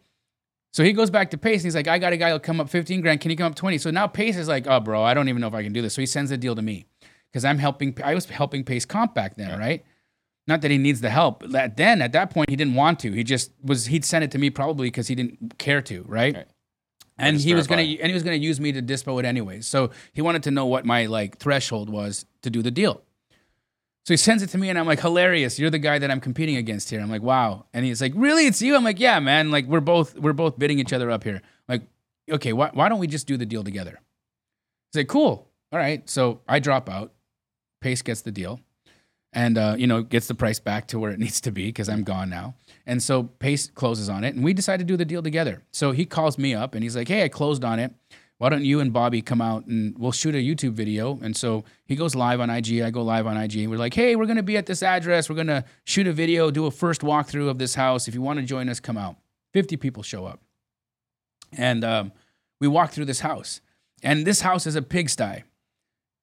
[0.71, 2.59] So he goes back to Pace and he's like, I got a guy who'll come
[2.59, 3.21] up 15 grand.
[3.21, 3.79] Can he come up 20?
[3.79, 5.81] So now Pace is like, oh, bro, I don't even know if I can do
[5.81, 5.95] this.
[5.95, 6.85] So he sends the deal to me
[7.31, 7.97] because I'm helping.
[8.03, 9.83] I was helping Pace comp back then, right?
[10.47, 11.43] Not that he needs the help.
[11.49, 13.11] That then at that point he didn't want to.
[13.11, 13.87] He just was.
[13.87, 16.35] He'd send it to me probably because he didn't care to, right?
[16.35, 16.47] Right.
[17.19, 19.67] And he was gonna and he was gonna use me to dispo it anyways.
[19.67, 23.03] So he wanted to know what my like threshold was to do the deal.
[24.05, 25.59] So he sends it to me, and I'm like, hilarious.
[25.59, 26.99] You're the guy that I'm competing against here.
[26.99, 27.65] I'm like, wow.
[27.73, 28.47] And he's like, really?
[28.47, 28.75] It's you?
[28.75, 29.51] I'm like, yeah, man.
[29.51, 31.41] Like we're both we're both bidding each other up here.
[31.67, 31.83] like,
[32.29, 33.99] okay, why why don't we just do the deal together?
[34.91, 35.47] He's like, cool.
[35.71, 36.09] All right.
[36.09, 37.13] So I drop out.
[37.81, 38.59] Pace gets the deal,
[39.31, 41.87] and uh, you know gets the price back to where it needs to be because
[41.87, 42.55] I'm gone now.
[42.85, 45.61] And so Pace closes on it, and we decide to do the deal together.
[45.71, 47.93] So he calls me up, and he's like, hey, I closed on it
[48.39, 51.19] why don't you and Bobby come out and we'll shoot a YouTube video?
[51.21, 52.81] And so he goes live on IG.
[52.81, 53.67] I go live on IG.
[53.67, 55.29] We're like, hey, we're going to be at this address.
[55.29, 58.07] We're going to shoot a video, do a first walkthrough of this house.
[58.07, 59.17] If you want to join us, come out.
[59.51, 60.39] 50 people show up.
[61.51, 62.13] And um,
[62.61, 63.59] we walk through this house.
[64.03, 65.43] And this house is a pigsty.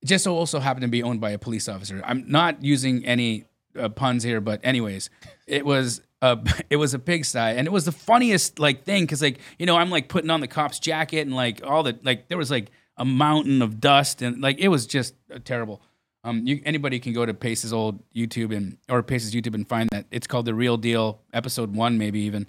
[0.00, 2.00] It just so also happened to be owned by a police officer.
[2.02, 3.44] I'm not using any
[3.78, 5.10] uh, puns here, but anyways,
[5.46, 6.38] it was a
[6.70, 9.76] it was a pigsty, and it was the funniest like thing because like you know
[9.76, 12.70] I'm like putting on the cop's jacket and like all the like there was like
[12.96, 15.82] a mountain of dust and like it was just uh, terrible.
[16.24, 19.88] Um, you, anybody can go to Pace's old YouTube and or Pace's YouTube and find
[19.90, 22.48] that it's called the Real Deal, episode one, maybe even.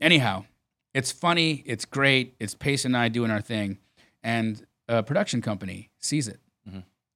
[0.00, 0.44] Anyhow,
[0.92, 3.78] it's funny, it's great, it's Pace and I doing our thing,
[4.22, 6.40] and a production company sees it,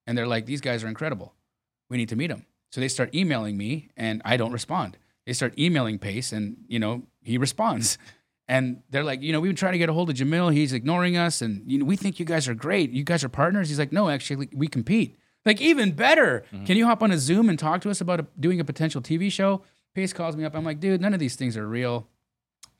[0.07, 1.35] and they're like, "These guys are incredible.
[1.91, 4.97] We need to meet them." So they start emailing me, and I don't respond.
[5.29, 7.99] They start emailing Pace, and you know he responds,
[8.49, 10.51] and they're like, "You know, we've been trying to get a hold of Jamil.
[10.51, 12.93] He's ignoring us, and you know we think you guys are great.
[12.93, 16.47] You guys are partners." He's like, "No, actually, we compete." Like even better.
[16.51, 16.65] Mm-hmm.
[16.65, 19.03] Can you hop on a Zoom and talk to us about a, doing a potential
[19.03, 19.65] TV show?
[19.95, 20.57] Pace calls me up.
[20.57, 22.09] I'm like, dude, none of these things are real.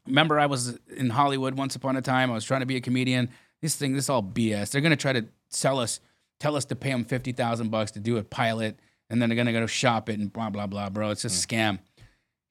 [0.07, 2.31] Remember, I was in Hollywood once upon a time.
[2.31, 3.29] I was trying to be a comedian.
[3.61, 4.71] This thing, this is all BS.
[4.71, 6.01] They're gonna try to sell us,
[6.41, 8.81] tell us to pay them fifty thousand bucks to do a pilot,
[9.11, 11.11] and then they're gonna go shop it and blah blah blah, bro.
[11.11, 11.51] It's just a mm.
[11.51, 11.79] scam.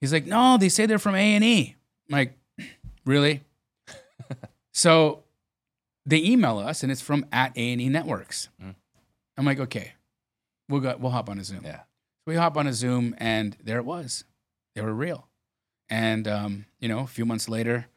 [0.02, 1.76] He's like, no, they say they're from A and E.
[2.10, 2.38] Like,
[3.06, 3.42] really?
[4.74, 5.24] so
[6.06, 8.50] they email us, and it's from at A and E Networks.
[9.38, 9.94] I'm like, okay,
[10.70, 11.62] we'll go, we'll hop on a Zoom.
[11.64, 11.80] Yeah.
[11.80, 11.84] So
[12.28, 14.24] we hop on a Zoom, and there it was.
[14.76, 15.28] They were real.
[15.90, 17.88] And um, you know, a few months later,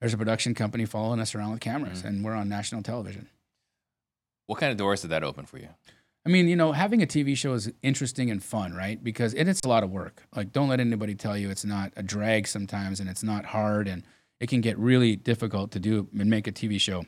[0.00, 3.28] there's a production company following us around with cameras, and we're on national television.
[4.46, 5.68] What kind of doors did that open for you?
[6.26, 9.02] I mean, you know, having a TV show is interesting and fun, right?
[9.02, 10.22] Because it, it's a lot of work.
[10.34, 13.86] Like, don't let anybody tell you it's not a drag sometimes, and it's not hard,
[13.88, 14.04] and
[14.40, 17.04] it can get really difficult to do and make a TV show.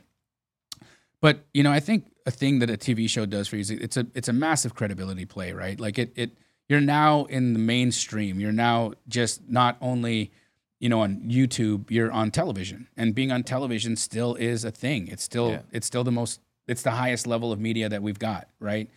[1.19, 3.71] But you know, I think a thing that a TV show does for you is
[3.71, 5.79] it's a it's a massive credibility play, right?
[5.79, 6.37] Like it it
[6.69, 8.39] you're now in the mainstream.
[8.39, 10.31] You're now just not only
[10.79, 15.07] you know on YouTube, you're on television, and being on television still is a thing.
[15.07, 15.61] It's still Yeah.
[15.71, 18.89] it's still the most it's the highest level of media that we've got, right?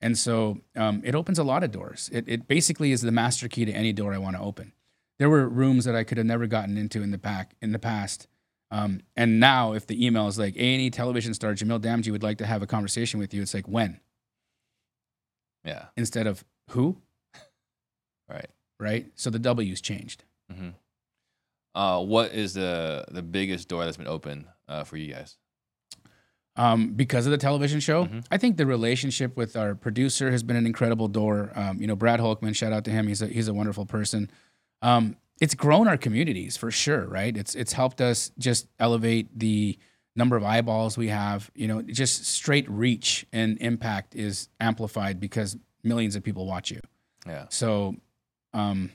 [0.00, 2.08] And so um, it opens a lot of doors.
[2.12, 4.72] It, it basically is the master key to any door I want to open.
[5.18, 7.78] There were rooms that I could have never gotten into in the pack in the
[7.80, 8.28] past.
[8.70, 12.38] Um, and now, if the email is like A&E television star Jamil Damji would like
[12.38, 13.98] to have a conversation with you, it's like when
[15.64, 15.86] Yeah.
[15.96, 16.98] instead of who,
[18.28, 18.50] Right.
[18.78, 19.06] right?
[19.16, 20.24] So the W's changed.
[21.74, 25.36] Uh, what is the the biggest door that's been open uh, for you guys?
[26.58, 28.06] Um, because of the television show.
[28.06, 28.24] Mhm.
[28.30, 31.52] I think the relationship with our producer has been an incredible door.
[31.54, 33.06] Um, you know, Brad Holkman, shout out to him.
[33.06, 34.30] He's a he's a wonderful person.
[34.82, 37.34] Um, it's grown our communities for sure, right?
[37.36, 39.78] It's it's helped us just elevate the
[40.16, 41.50] number of eyeballs we have.
[41.54, 46.80] You know, just straight reach and impact is amplified because millions of people watch you.
[47.24, 47.44] Yeah.
[47.50, 47.94] So,
[48.52, 48.90] um,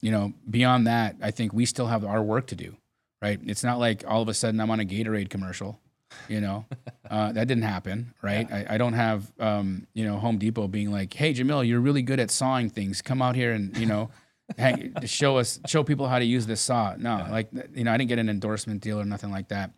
[0.00, 2.76] you know, beyond that, I think we still have our work to do,
[3.22, 3.38] right?
[3.46, 5.80] It's not like all of a sudden I'm on a Gatorade commercial,
[6.28, 6.64] you know,
[7.10, 8.50] uh, that didn't happen, right?
[8.50, 12.02] I, I don't have, um, you know, Home Depot being like, hey, Jamil, you're really
[12.02, 13.02] good at sawing things.
[13.02, 14.10] Come out here and, you know,
[14.58, 16.94] hang, show us, show people how to use this saw.
[16.96, 19.70] No, like, you know, I didn't get an endorsement deal or nothing like that,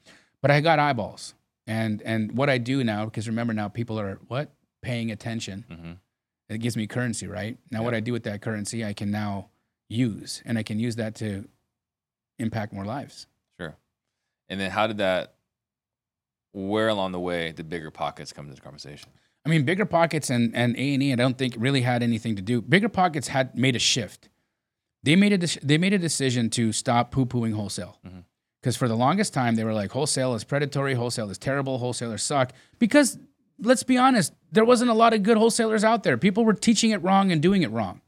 [0.43, 1.35] but I got eyeballs.
[1.67, 4.53] And, and what I do now, because remember now people are what?
[4.83, 5.93] Paying attention hmm
[6.49, 7.59] it gives me currency, right?
[7.71, 9.49] Now, what I do with that currency, I can now
[9.89, 11.49] use, and I can use that to
[12.39, 13.27] impact more lives.
[13.59, 13.77] Sure.
[14.49, 15.35] And then how did that?
[16.59, 19.11] Where along the way did Bigger Pockets come into the conversation?
[19.45, 22.35] I mean, Bigger Pockets and and A and E, I don't think really had anything
[22.37, 22.63] to do.
[22.63, 24.31] Bigger Pockets had made a shift.
[25.03, 27.99] They made a dec- they made a decision to stop poo pooing wholesale.
[28.07, 28.25] Mhm.
[28.63, 32.23] Because for the longest time they were like wholesale is predatory, wholesale is terrible, wholesalers
[32.23, 32.53] suck.
[32.79, 33.19] Because
[33.61, 36.17] let's be honest, there wasn't a lot of good wholesalers out there.
[36.17, 38.01] People were teaching it wrong and doing it wrong.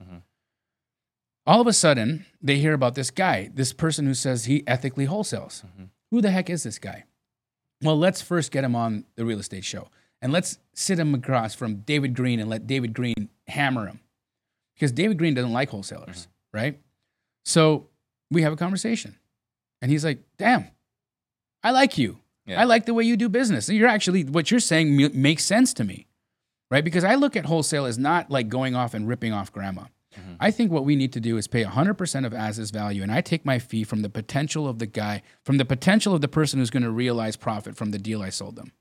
[1.46, 5.06] all of a sudden, they hear about this guy, this person who says he ethically
[5.06, 5.62] wholesales.
[6.10, 7.04] Who the heck is this guy?
[7.82, 9.88] Well, let's first get him on the real estate show
[10.20, 14.00] and let's sit him across from David Greene and let David Greene hammer him
[14.74, 16.56] because David Greene doesn't like wholesalers, mm-hmm.
[16.56, 16.80] right?
[17.44, 17.88] So
[18.30, 19.16] we have a conversation
[19.80, 20.66] and he's like, damn,
[21.62, 22.18] I like you.
[22.46, 22.60] Yeah.
[22.60, 23.68] I like the way you do business.
[23.68, 26.06] You're actually, what you're saying makes sense to me,
[26.70, 26.84] right?
[26.84, 29.84] Because I look at wholesale as not like going off and ripping off grandma.
[30.40, 33.20] I think what we need to do is pay 100% of as-is value, and I
[33.20, 36.58] take my fee from the potential of the guy, from the potential of the person
[36.58, 38.72] who's going to realize profit from the deal I sold them.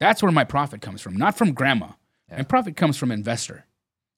[0.00, 1.92] That's where my profit comes from, not from grandma.
[2.28, 3.66] And profit comes from investor.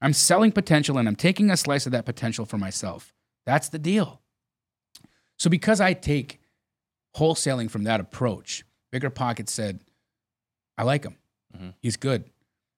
[0.00, 3.12] I'm selling potential and I'm taking a slice of that potential for myself.
[3.46, 4.20] That's the deal.
[5.38, 6.40] So because I take
[7.16, 9.80] wholesaling from that approach, Bigger Pocket said,
[10.76, 11.16] I like him.
[11.56, 11.74] Mhm.
[11.80, 12.30] He's good.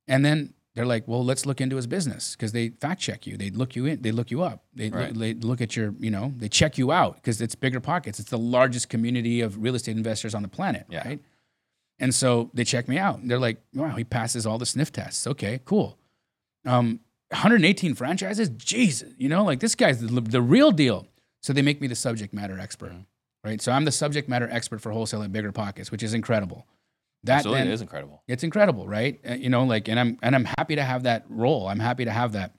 [0.07, 3.37] And then they're like, well, let's look into his business because they fact check you.
[3.37, 4.01] They look you in.
[4.03, 4.65] They look you up.
[4.75, 5.09] They, Right.
[5.15, 8.19] look, they look at your, you know, they check you out because it's Bigger Pockets.
[8.19, 11.07] It's the largest community of real estate investors on the planet, Yeah.
[11.07, 11.21] right?
[11.99, 13.21] And so they check me out.
[13.29, 15.27] They're like, wow, he passes all the sniff tests.
[15.27, 15.99] Okay, cool.
[16.65, 17.01] Um,
[17.31, 18.49] 118 franchises?
[18.51, 21.07] Jesus, you know, like this guy's the, the real deal.
[21.41, 22.93] So they make me the subject matter expert,
[23.45, 23.61] right?
[23.61, 26.67] So I'm the subject matter expert for wholesale at Bigger Pockets, which is incredible.
[27.25, 28.23] That Absolutely, then, it is incredible.
[28.27, 29.21] it's incredible, right?
[29.29, 31.69] Uh, you know, like, and I'm and I'm happy to have that role.
[31.69, 32.53] I'm happy to have that.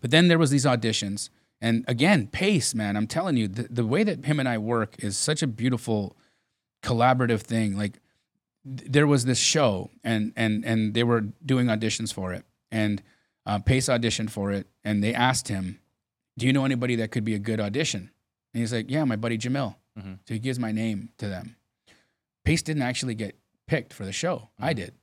[0.00, 2.96] But then there was these auditions, and again, pace, man.
[2.96, 6.16] I'm telling you, the, the way that him and I work is such a beautiful
[6.82, 7.76] collaborative thing.
[7.76, 8.00] Like,
[8.64, 13.00] th- there was this show, and and and they were doing auditions for it, and
[13.46, 15.78] uh, Pace auditioned for it, and they asked him,
[16.36, 18.10] "Do you know anybody that could be a good audition?"
[18.52, 20.18] And he's like, "Yeah, my buddy Jamil." Mhm.
[20.26, 21.54] So he gives my name to them.
[22.44, 23.36] Pace didn't actually get
[23.66, 24.50] picked for the show.
[24.58, 24.94] I did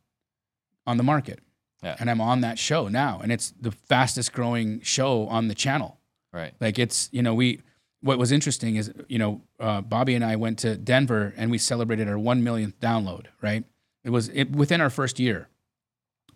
[0.86, 1.40] on the market.
[1.84, 1.96] Yeah.
[2.00, 3.20] And I'm on that show now.
[3.24, 6.00] And it's the fastest growing show on the channel.
[6.34, 6.54] Right.
[6.60, 7.62] Like it's, you know, we,
[8.02, 11.58] what was interesting is, you know, uh, Bobby and I went to Denver and we
[11.58, 13.64] celebrated our 1 millionth download, right?
[14.04, 15.50] It was it, within our first year,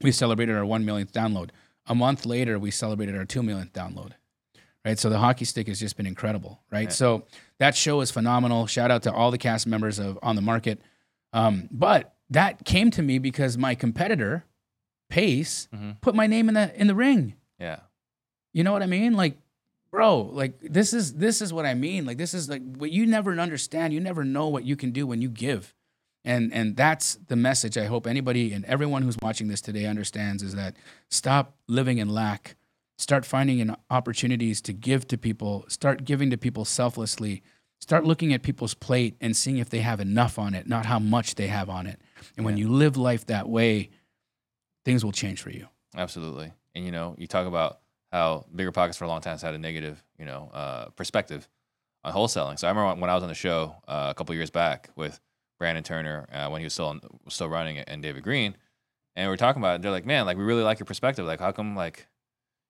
[0.01, 1.49] we celebrated our 1 millionth download.
[1.88, 4.11] A month later, we celebrated our 2 millionth download,
[4.86, 4.99] right?
[4.99, 6.84] So the hockey stick has just been incredible, right?
[6.84, 6.89] Yeah.
[6.89, 7.24] So
[7.59, 8.67] that show is phenomenal.
[8.67, 10.82] Shout out to all the cast members of On the Market.
[11.34, 14.45] Um, but that came to me because my competitor,
[15.09, 15.99] Pace, Mhm.
[16.01, 17.36] put my name in the in the ring.
[17.59, 17.79] Yeah.
[18.53, 19.13] You know what I mean?
[19.13, 19.38] Like,
[19.91, 22.05] bro, like this is this is what I mean.
[22.05, 23.93] Like this is like what you never understand.
[23.93, 25.73] You never know what you can do when you give.
[26.25, 30.41] And and that's the message I hope anybody and everyone who's watching this today understands
[30.41, 30.75] is that
[31.09, 32.55] stop living in lack.
[32.97, 35.65] Start finding an opportunities to give to people.
[35.67, 37.43] Start giving to people selflessly.
[37.84, 40.99] Start looking at people's plate and seeing if they have enough on it, not how
[40.99, 41.99] much they have on it.
[42.38, 42.61] And when Yeah.
[42.63, 43.89] you live life that way,
[44.86, 45.67] things will change for you.
[45.93, 46.53] Absolutely.
[46.73, 47.81] And you know, you talk about
[48.13, 51.49] how Bigger Pockets for a long time has had a negative, you know, uh, perspective
[52.05, 52.57] on wholesaling.
[52.57, 55.19] So I remember when I was on the show uh, a couple years back with
[55.59, 58.55] Brandon Turner uh, when he was still on, still running it, and David Greene,
[59.17, 59.81] and we were talking about it.
[59.81, 61.25] They're like, "Man, like we really like your perspective.
[61.25, 62.07] Like, how come like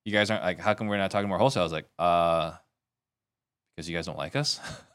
[0.05, 2.53] you guys aren't like how come we're not talking more wholesale?" I was like, "Uh,
[3.75, 4.59] because you guys don't like us."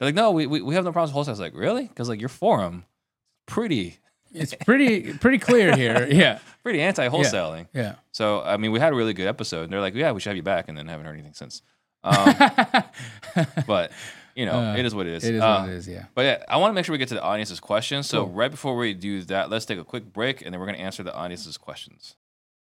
[0.00, 1.86] They're like, "No, we we, we have no problems with wholesale." I was like, "Really?"
[1.86, 2.84] Because like your forum,
[3.46, 3.98] pretty
[4.32, 6.06] It's pretty pretty clear here.
[6.10, 6.38] Yeah.
[6.62, 7.68] pretty anti wholesaling.
[7.74, 7.96] Yeah.
[8.12, 9.64] So I mean, we had a really good episode.
[9.64, 11.62] And they're like, "Yeah, we should have you back," and then haven't heard anything since.
[12.02, 12.34] Um,
[13.66, 13.92] but
[14.34, 15.24] you know, Uh, it is what it is.
[15.24, 16.06] It is Uh, what it is, yeah.
[16.14, 18.06] But yeah, I want to make sure we get to the audience's questions.
[18.08, 18.32] So Cool.
[18.34, 20.82] right before we do that, let's take a quick break, and then we're going to
[20.84, 22.16] answer the audience's questions.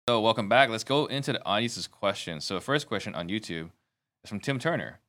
[0.10, 0.70] So welcome back.
[0.70, 2.44] Let's go into the audience's questions.
[2.44, 3.70] So first question on YouTube
[4.24, 5.00] is from Tim Turner.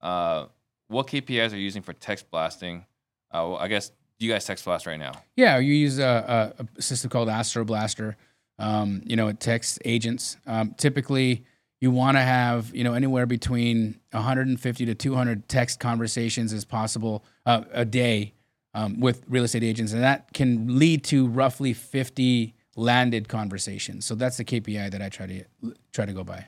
[0.00, 0.46] Uh,
[0.92, 2.86] what KPIs are you using for text blasting?
[3.30, 5.12] Uh, well, I guess you guys text blast right now?
[5.36, 8.16] Yeah, you use a, a, a system called Astro Blaster.
[8.58, 10.36] Um, you know, it texts agents.
[10.46, 11.44] Um, typically,
[11.80, 17.24] you want to have you know anywhere between 150 to 200 text conversations as possible
[17.46, 18.34] uh, a day
[18.74, 24.06] um, with real estate agents, and that can lead to roughly 50 landed conversations.
[24.06, 25.44] So that's the KPI that I try to
[25.92, 26.46] try to go by.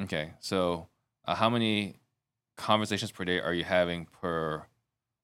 [0.00, 0.88] Okay, so
[1.24, 1.96] uh, how many
[2.56, 4.64] conversations per day are you having per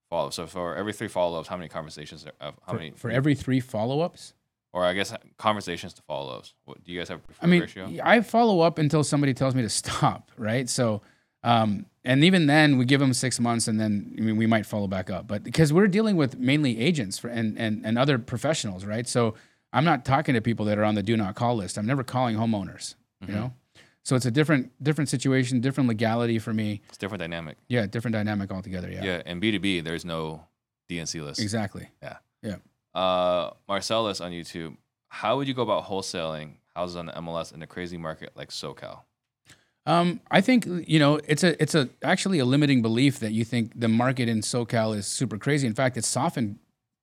[0.08, 0.32] follow up?
[0.34, 2.26] So for every three follow-ups, how many conversations?
[2.26, 4.34] Are, how for, many for every three follow-ups?
[4.72, 6.54] or I guess conversations to follow-ups?
[6.64, 7.90] What do you guys have a I mean, ratio?
[8.04, 10.68] I follow up until somebody tells me to stop, right?
[10.68, 11.02] So,
[11.42, 14.66] um, and even then, we give them six months, and then I mean, we might
[14.66, 15.26] follow back up.
[15.26, 19.08] But because we're dealing with mainly agents for, and and and other professionals, right?
[19.08, 19.34] So
[19.72, 21.76] I'm not talking to people that are on the do not call list.
[21.76, 23.34] I'm never calling homeowners, you Mhm.
[23.34, 23.52] know.
[24.04, 26.80] So it's a different different situation, different legality for me.
[26.88, 27.56] It's different dynamic.
[27.68, 28.90] Yeah, different dynamic altogether.
[28.90, 30.46] Yeah, Yeah, and B two B, there's no
[30.90, 31.40] DNC list.
[31.40, 31.88] exactly.
[32.02, 32.16] Yeah.
[32.42, 32.56] Yeah.
[32.94, 34.76] Uh, Marcellus on YouTube.
[35.08, 38.48] How would you go about wholesaling houses on the MLS in a crazy market like
[38.50, 39.00] SoCal?
[39.86, 43.44] Um, I think you know it's a it's a actually a limiting belief that you
[43.44, 45.66] think the market in SoCal is super crazy.
[45.66, 46.58] In fact, it's softened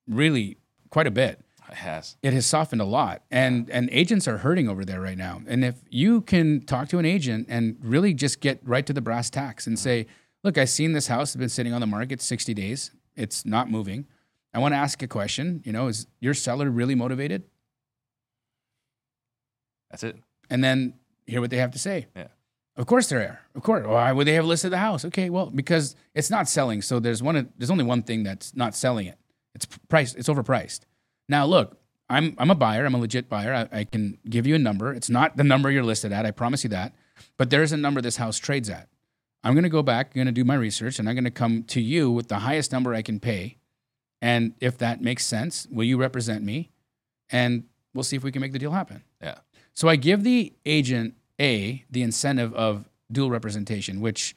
[0.07, 0.57] really
[0.89, 1.39] quite a bit.
[1.69, 2.15] It has.
[2.21, 5.41] It has softened a lot, and and agents are hurting over there right now.
[5.47, 9.01] And if you can talk to an agent and really just get right to the
[9.01, 10.07] brass tacks and say,
[10.43, 12.91] "Look, I've seen this house has been sitting on the market 60 days.
[13.15, 14.07] It's not moving.
[14.53, 15.61] I want to ask a question.
[15.65, 17.43] You know, is your seller really motivated?"
[19.91, 20.17] That's it.
[20.49, 20.93] And then
[21.25, 22.07] hear what they have to say.
[22.15, 22.27] Yeah.
[22.77, 23.41] Of course they are.
[23.55, 23.85] Of course.
[23.85, 25.03] Why would they have listed the house?
[25.03, 26.81] Okay, well, because it's not selling.
[26.81, 27.51] So there's one.
[27.57, 29.17] There's only one thing that's not selling it.
[29.55, 30.15] It's priced.
[30.15, 30.81] It's overpriced.
[31.29, 31.77] Now look,
[32.09, 32.85] I'm I'm a buyer.
[32.85, 33.53] I'm a legit buyer.
[33.53, 34.93] I, I can give you a number.
[34.93, 36.25] It's not the number you're listed at.
[36.25, 36.93] I promise you that.
[37.37, 38.89] But there is a number this house trades at.
[39.43, 40.07] I'm going to go back.
[40.07, 42.39] I'm going to do my research, and I'm going to come to you with the
[42.39, 43.57] highest number I can pay.
[44.21, 46.69] And if that makes sense, will you represent me?
[47.29, 49.03] And we'll see if we can make the deal happen.
[49.21, 49.39] Yeah.
[49.73, 54.35] So I give the agent A the incentive of dual representation, which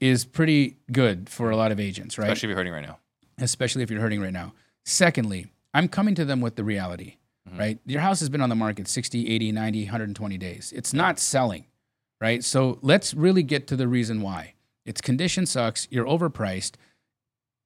[0.00, 2.26] is pretty good for a lot of agents, right?
[2.26, 2.98] Especially if you're hurting right now.
[3.38, 4.54] Especially if you're hurting right now.
[4.84, 7.16] Secondly, I'm coming to them with the reality,
[7.58, 7.78] right?
[7.84, 10.72] Your house has been on the market 60, 80, 90, 120 days.
[10.74, 11.66] It's not selling,
[12.20, 12.42] right?
[12.44, 14.54] So let's really get to the reason why.
[14.86, 16.74] Its condition sucks, you're overpriced.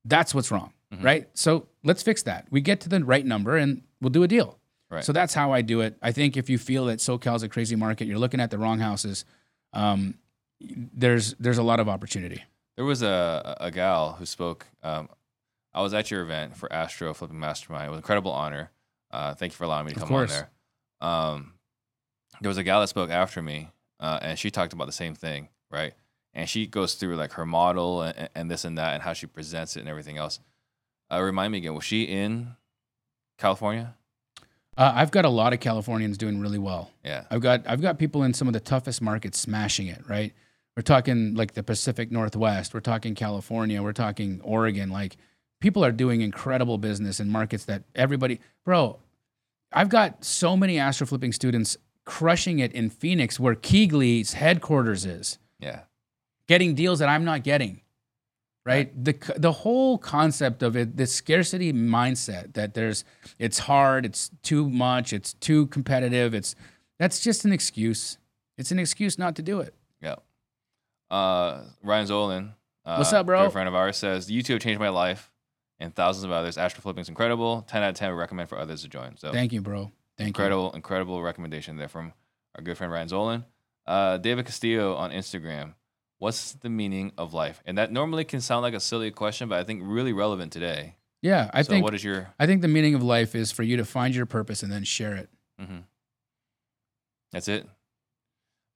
[0.04, 1.28] That's what's wrong, right?
[1.34, 2.46] So let's fix that.
[2.50, 4.58] We get to the right number and we'll do a deal.
[4.90, 5.04] Right.
[5.04, 5.98] So that's how I do it.
[6.00, 8.78] I think if you feel that SoCal's a crazy market, you're looking at the wrong
[8.78, 9.26] houses.
[9.74, 10.14] Um,
[10.60, 12.42] there's there's a lot of opportunity.
[12.76, 14.66] There was a a gal who spoke.
[14.82, 15.10] Um,
[15.78, 17.86] I was at your event for Astro Flipping Mastermind.
[17.86, 18.72] It was an incredible honor.
[19.12, 20.50] Uh, thank you for allowing me to Of come on there.
[21.00, 21.52] Um,
[22.40, 23.70] there was a gal that spoke after me,
[24.00, 25.94] uh, and she talked about the same thing, right?
[26.34, 29.26] And she goes through like her model and, and this and that, and how she
[29.26, 30.40] presents it and everything else.
[31.12, 32.56] Uh, remind me again, was she in
[33.38, 33.94] California?
[34.76, 36.90] Uh, I've got a lot of Californians doing really well.
[37.04, 40.02] Yeah, I've got I've got people in some of the toughest markets smashing it.
[40.08, 40.32] Right,
[40.76, 42.74] we're talking like the Pacific Northwest.
[42.74, 43.80] We're talking California.
[43.80, 44.90] We're talking Oregon.
[44.90, 45.16] Like
[45.60, 48.98] people are doing incredible business in markets that everybody, bro.
[49.72, 55.38] I've got so many astro flipping students crushing it in Phoenix, where Keyglee's headquarters is,
[55.60, 55.80] yeah,
[56.46, 57.82] getting deals that I'm not getting.
[58.64, 63.02] Right, the the whole concept of it, the scarcity mindset that there's,
[63.38, 66.54] it's hard, it's too much, it's too competitive, it's
[66.98, 68.18] that's just an excuse.
[68.58, 69.74] It's an excuse not to do it.
[70.02, 70.16] yeah.
[71.10, 72.52] Uh, Ryan Zolan,
[72.84, 73.44] uh, What's up, bro?
[73.44, 75.30] Good friend of ours says YouTube changed my life
[75.80, 76.58] and thousands of others.
[76.58, 77.62] Astro Flipping is incredible.
[77.62, 78.10] Ten out of ten.
[78.10, 79.16] we recommend for others to join.
[79.16, 79.92] So Thank you, bro.
[80.16, 80.26] Thank you.
[80.26, 82.12] incredible, incredible recommendation there from
[82.56, 83.44] our good friend Ryan Zolan.
[83.86, 85.74] Uh, David Castillo on Instagram.
[86.18, 87.62] What's the meaning of life?
[87.64, 90.96] And that normally can sound like a silly question, but I think really relevant today.
[91.22, 92.32] Yeah, I so, think what is your?
[92.38, 94.84] I think the meaning of life is for you to find your purpose and then
[94.84, 95.28] share it.
[95.58, 95.78] hmm
[97.32, 97.66] That's it.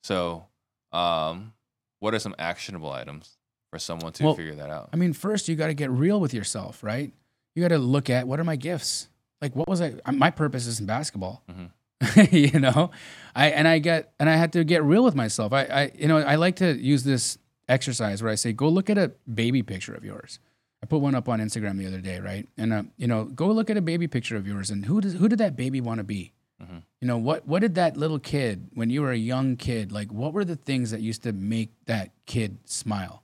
[0.05, 0.47] So,
[0.93, 1.53] um,
[2.01, 3.37] what are some actionable items
[3.73, 4.91] for someone to Well, figure that out?
[4.93, 7.11] I mean, first you got to get real with yourself, right?
[7.55, 9.09] You got to look at what are my gifts?
[9.41, 9.95] Like, what was I?
[10.13, 11.43] My purpose is in basketball.
[11.51, 11.71] Mhm.
[12.33, 12.91] you know,
[13.35, 15.53] I and I get and I had to get real with myself.
[15.53, 18.91] I, I, you know, I like to use this exercise where I say, go look
[18.91, 20.39] at a baby picture of yours.
[20.83, 22.49] I put one up on Instagram the other day, right?
[22.59, 25.15] And uh, you know, go look at a baby picture of yours, and who does
[25.15, 26.33] who did that baby want to be?
[26.61, 26.83] Mhm.
[27.01, 30.13] You know, what what did that little kid when you were a young kid like?
[30.13, 33.22] What were the things that used to make that kid smile?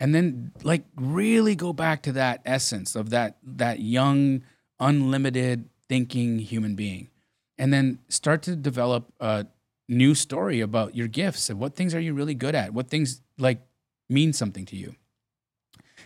[0.00, 4.42] And then like really go back to that essence of that that young
[4.80, 7.08] unlimited thinking human being.
[7.56, 9.46] And then start to develop a
[9.88, 12.74] new story about your gifts and what things are you really good at?
[12.74, 13.60] What things like
[14.08, 14.96] mean something to you?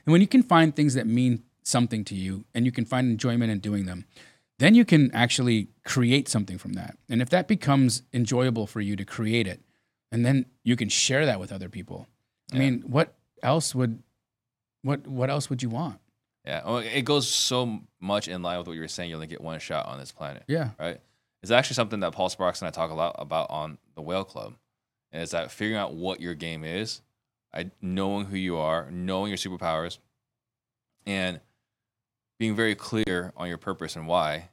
[0.04, 3.10] And when you can find things that mean something to you and you can find
[3.10, 4.04] enjoyment in doing them
[4.58, 6.96] then you can actually create something from that.
[7.08, 9.60] And if that becomes enjoyable for you to create it
[10.10, 12.08] and then you can share that with other people.
[12.52, 14.02] I mean what else would
[14.82, 15.98] what what else would you want
[16.44, 19.10] Yeah, it goes so much in line with what you were saying.
[19.10, 20.44] You only get one shot on this planet.
[20.46, 21.00] yeah right?
[21.42, 24.24] It's actually something that Paul Sparks and I talk a lot about on the Whale
[24.24, 24.54] Club,
[25.12, 27.00] and it's that figuring out what your game is,
[27.54, 29.98] I, knowing who you are, knowing your superpowers,
[31.06, 31.40] and
[32.38, 34.48] being very clear on your purpose and why,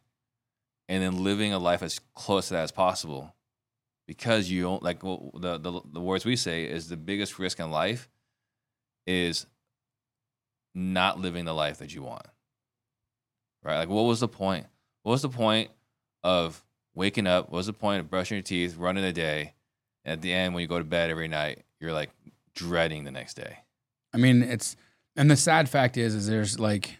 [0.88, 3.34] and then living a life as close to that as possible,
[4.08, 7.60] because you don't like well, the the the words we say is the biggest risk
[7.60, 8.10] in life
[9.08, 9.46] is
[10.74, 12.26] not living the life that you want.
[13.64, 13.78] Right?
[13.80, 14.66] Like, what was the point?
[15.04, 15.70] What was the point
[16.24, 17.46] of waking up?
[17.50, 19.54] What was the point of brushing your teeth, running the day?
[20.04, 22.12] And at the end, when you go to bed every night, you're like
[22.54, 23.58] dreading the next day.
[24.14, 24.78] i mean it's
[25.18, 26.98] and the sad fact is is there's like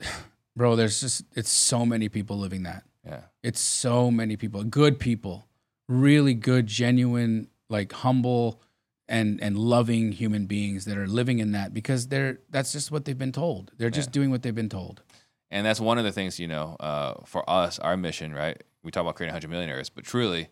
[0.56, 3.20] bro there's just it's so many people living that Yeah.
[3.42, 5.46] it's so many people good people
[5.88, 8.60] really good genuine like humble
[9.08, 13.04] and and loving human beings that are living in that because they're that's just what
[13.04, 13.72] they've been told.
[13.76, 14.12] They're just Yeah.
[14.12, 15.02] doing what they've been told.
[15.50, 18.62] And that's one of the things, you know, uh, for us, our mission, right?
[18.82, 20.48] We talk about creating 100 millionaires, but truly,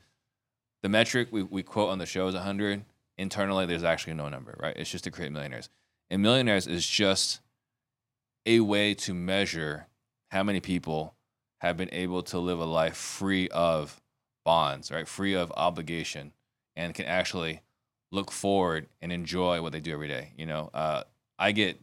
[0.83, 2.85] the metric we, we quote on the show is 100.
[3.17, 4.77] Internally, there's actually no number, right?
[4.77, 5.69] It's just to create millionaires.
[6.11, 7.41] And millionaires is just
[8.47, 9.87] a way to measure
[10.31, 11.15] how many people
[11.61, 14.01] have been able to live a life free of
[14.45, 15.07] bonds, right?
[15.09, 16.33] Free of obligation
[16.77, 17.61] and can actually
[18.13, 20.33] look forward and enjoy what they do every day.
[20.37, 21.05] You know, uh,
[21.39, 21.81] I get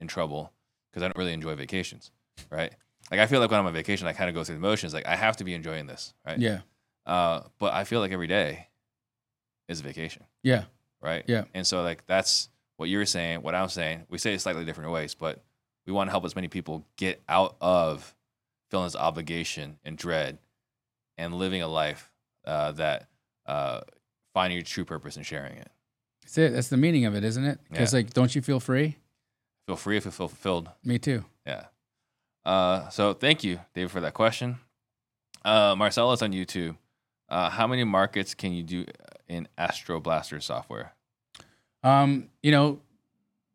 [0.00, 0.52] in trouble
[0.90, 2.10] because I don't really enjoy vacations,
[2.50, 2.72] right?
[3.10, 4.92] Like I feel like when I'm on vacation, I kind of go through the motions.
[4.94, 6.38] Like I have to be enjoying this, right?
[6.38, 6.60] Yeah.
[7.06, 8.68] Uh, but I feel like every day
[9.68, 10.64] is a vacation, Yeah.
[11.00, 11.24] right?
[11.26, 11.44] Yeah.
[11.54, 14.04] And so like that's what you're saying, what I'm saying.
[14.08, 15.42] We say it slightly different ways, but
[15.86, 18.14] we want to help as many people get out of
[18.70, 20.38] feeling this obligation and dread,
[21.18, 22.12] and living a life
[22.44, 23.08] uh, that
[23.46, 23.80] uh,
[24.34, 25.70] finding your true purpose and sharing it.
[26.22, 26.52] That's it.
[26.52, 27.58] That's the meaning of it, isn't it?
[27.70, 27.98] Because Yeah.
[27.98, 28.96] like, don't you feel free?
[29.66, 30.70] Feel free if you feel fulfilled.
[30.84, 31.24] Me too.
[31.46, 31.66] Yeah.
[32.44, 34.58] Uh, so thank you, David, for that question.
[35.44, 36.76] Uh, Marcella's on YouTube.
[37.28, 38.84] Uh, how many markets can you do
[39.28, 40.92] in Astro Blaster software?
[41.82, 42.80] Um, you know,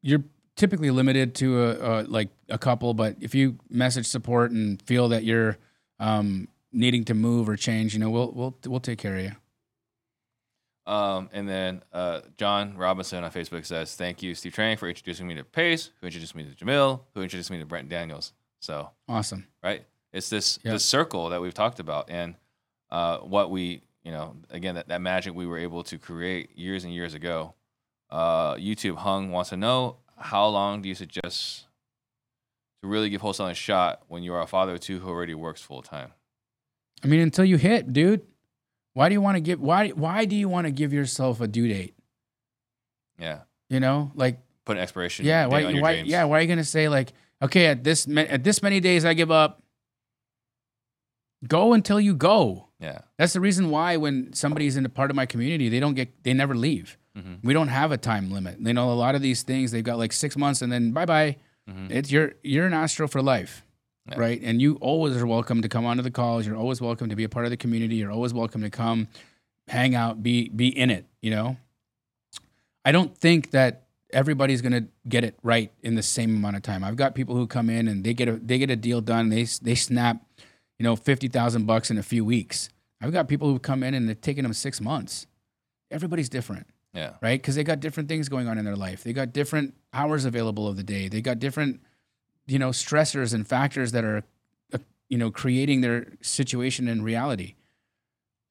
[0.01, 0.23] you're
[0.55, 5.09] typically limited to a, a like a couple, but if you message support and feel
[5.09, 5.57] that you're
[5.99, 9.31] um, needing to move or change, you know, we'll we'll we'll take care of you.
[10.87, 15.27] Um, and then uh, John Robinson on Facebook says, "Thank you, Steve Trang, for introducing
[15.27, 18.91] me to Pace, who introduced me to Jamil, who introduced me to Brent Daniels." So
[19.09, 19.47] Awesome.
[19.63, 19.83] right,
[20.13, 20.73] it's this Yeah.
[20.73, 22.35] this circle that we've talked about, and
[22.91, 26.83] uh, what we, you know, again that, that magic we were able to create years
[26.83, 27.53] and years ago.
[28.11, 31.65] Uh, YouTube Hung wants to know how long do you suggest
[32.81, 35.33] to really give wholesaling a shot when you are a father of two who already
[35.33, 36.11] works full time?
[37.03, 38.21] I mean, until you hit, dude.
[38.95, 39.59] Why do you want to give?
[39.59, 41.93] Why why do you want to give yourself a due date?
[43.19, 43.39] Yeah,
[43.69, 45.25] You know, like put an expiration.
[45.25, 47.83] yeah, date why on your why yeah, why are you gonna say like, okay, at
[47.83, 49.61] this at this many days I give up.
[51.47, 52.69] Go until you go.
[52.79, 55.93] yeah, That's the reason why when somebody's in a part of my community, they don't
[55.93, 56.97] get they never leave.
[57.17, 57.39] Mhm.
[57.43, 58.59] We don't have a time limit.
[58.59, 61.05] You know, a lot of these things they've got like six months and then bye
[61.05, 61.35] bye.
[61.69, 61.91] Mhm.
[61.91, 63.64] It's you're you're an astro for life.
[64.07, 64.19] Yeah.
[64.19, 64.39] Right.
[64.43, 66.45] And you always are welcome to come onto the calls.
[66.45, 67.95] You're always welcome to be a part of the community.
[67.95, 69.07] You're always welcome to come
[69.67, 71.57] hang out, be be in it, you know.
[72.83, 73.83] I don't think that
[74.13, 76.83] everybody's gonna get it right in the same amount of time.
[76.83, 79.29] I've got people who come in and they get a they get a deal done.
[79.29, 80.23] They they snap,
[80.77, 82.69] you know, fifty thousand bucks in a few weeks.
[83.01, 85.27] I've got people who come in and it's taking them six months.
[85.91, 87.41] Everybody's different, yeah, right?
[87.41, 89.03] Because they got different things going on in their life.
[89.03, 91.07] They got different hours available of the day.
[91.07, 91.81] They got different,
[92.47, 94.23] you know, stressors and factors that are,
[94.73, 94.77] uh,
[95.09, 97.55] you know, creating their situation in reality.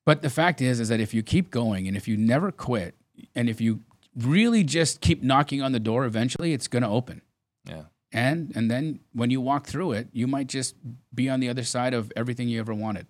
[0.05, 2.95] But the fact is, is that if you keep going and if you never quit,
[3.35, 3.81] and if you
[4.17, 7.23] really just keep knocking on the door, eventually it's going to open.
[7.69, 7.85] yeah.
[8.13, 10.77] And and then when you walk through it, you might just
[11.13, 13.09] be on the other side of everything you ever wanted.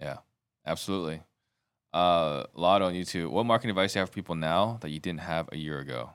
[0.00, 0.18] Yeah,
[0.66, 1.22] absolutely.
[1.92, 3.30] Uh, lot on YouTube.
[3.30, 5.78] What marketing advice do you have for people now that you didn't have a year
[5.78, 6.10] ago?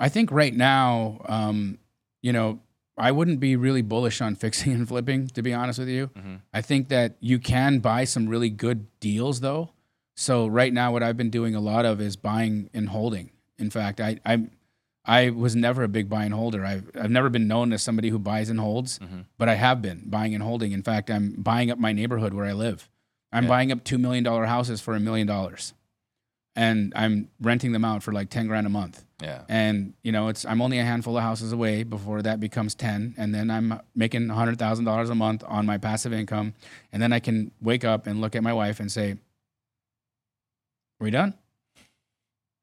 [0.00, 1.78] I think right now, um,
[2.22, 2.58] you know,
[2.98, 6.08] I wouldn't be really bullish on fixing and flipping, to be honest with you.
[6.16, 6.40] Mhm.
[6.54, 9.70] I think that you can buy some really good deals though.
[10.14, 13.30] So right now, what I've been doing a lot of is buying and holding.
[13.58, 14.48] In fact, I I
[15.08, 16.64] I was never a big buy and holder.
[16.64, 19.26] I've I've never been known as somebody who buys and holds, Mhm.
[19.38, 20.72] but I have been buying and holding.
[20.72, 22.88] In fact, I'm buying up my neighborhood where I live.
[23.32, 23.48] I'm Yeah.
[23.50, 25.74] buying up two million dollar houses for a million dollars,
[26.54, 30.28] and I'm renting them out for like ten grand a month Yeah, and you know
[30.28, 33.80] it's i'm only a handful of houses away before that becomes 10 and then i'm
[33.94, 36.52] making $100000 a month on my passive income
[36.92, 39.18] and then i can wake up and look at my wife and say are
[41.00, 41.32] we done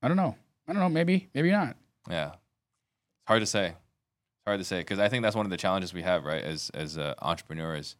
[0.04, 0.36] i don't know
[0.68, 1.76] i don't know maybe maybe not
[2.10, 2.28] yeah.
[2.28, 3.68] It's hard to say.
[3.68, 6.44] It's hard to say because I think that's one of the challenges we have, right?
[6.44, 7.96] As as uh, entrepreneurs,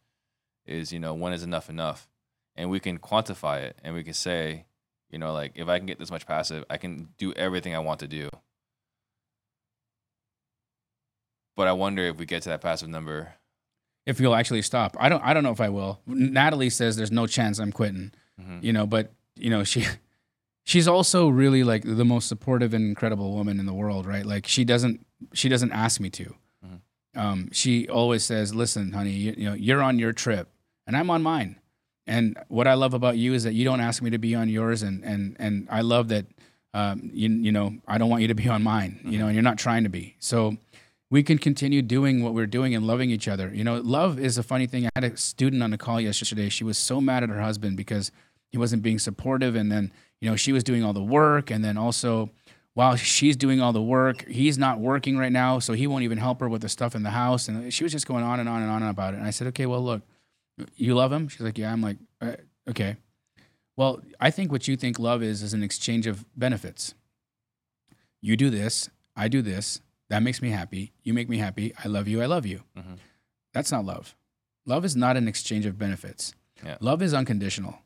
[0.66, 2.08] is you know when is enough enough,
[2.56, 4.66] and we can quantify it and we can say,
[5.10, 7.78] you know, like if I can get this much passive, I can do everything I
[7.78, 8.28] want to do.
[11.56, 13.34] But I wonder if we get to that passive number.
[14.06, 14.96] if you'll actually stop.
[15.00, 16.00] I don't i don't know if i will.
[16.06, 18.62] Natalie says there's no chance i'm quitting Mhm.
[18.64, 19.86] you know but you know she
[20.64, 24.26] she's also really like the most supportive and incredible woman in the world right?
[24.26, 26.34] Like she doesn't she doesn't ask me to.
[26.66, 26.80] Mhm.
[27.16, 30.48] um, she always says listen honey you, you know you're on your trip
[30.86, 31.56] and i'm on mine.
[32.06, 34.48] And what i love about you is that you don't ask me to be on
[34.50, 36.26] yours and and and i love that
[36.74, 39.34] um, you, you know i don't want you to be on mine you know and
[39.36, 40.16] you're not trying to be.
[40.18, 40.56] So
[41.14, 43.48] we can continue doing what we're doing and loving each other.
[43.54, 44.86] You know, love is a funny thing.
[44.86, 46.48] I had a student on the call yesterday.
[46.48, 48.10] She was so mad at her husband because
[48.50, 49.54] he wasn't being supportive.
[49.54, 51.52] And then you know she was doing all the work.
[51.52, 52.30] And then also
[52.72, 55.60] while she's doing all the work he's not working right now.
[55.60, 57.46] So he won't even help her with the stuff in the house.
[57.46, 59.18] And she was just going on and on and on about it.
[59.18, 60.02] And i said okay well look
[60.74, 61.28] you love him?
[61.28, 61.72] She's like yeah.
[61.72, 62.32] I'm like uh,
[62.70, 62.96] okay.
[63.76, 66.92] Well i think what you think love is is an exchange of benefits.
[68.20, 69.80] You do this i do this
[70.10, 70.92] that makes me happy.
[71.02, 71.72] You make me happy.
[71.82, 72.20] I love you.
[72.22, 72.62] I love you.
[72.76, 72.98] Mhm.
[73.52, 74.14] that's not love.
[74.66, 76.34] Love is not an exchange of benefits.
[76.64, 76.76] Yeah.
[76.80, 77.78] love is unconditional.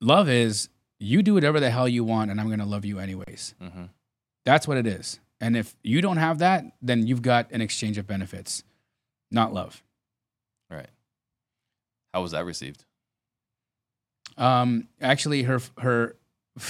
[0.00, 0.68] Love is
[0.98, 3.54] you do whatever the hell you want and i'm going to love you anyways.
[3.60, 3.84] Hmm
[4.44, 5.20] that's what it is.
[5.40, 8.64] And if you don't have that then you've got an exchange of benefits.
[9.30, 9.82] Not love.
[10.70, 10.90] Right.
[12.12, 12.84] How was that received?
[14.38, 16.16] um actually her her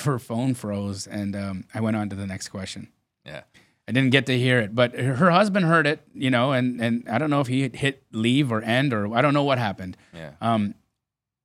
[0.05, 2.89] her phone froze and um i went on to the next question.
[3.25, 3.43] Yeah.
[3.89, 7.09] I didn't get to hear it, but her husband heard it, you know, and and
[7.09, 9.97] I don't know if he hit leave or end or I don't know what happened.
[10.15, 10.33] Yeah.
[10.41, 10.75] Um,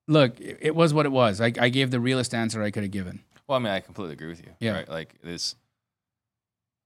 [0.08, 1.42] look, it, it was what it was.
[1.42, 3.22] I, I gave the realest answer I could have given.
[3.48, 4.52] Well, I mean, I completely agree with you.
[4.60, 4.74] Yeah.
[4.74, 4.90] Right.
[4.90, 5.56] Like this.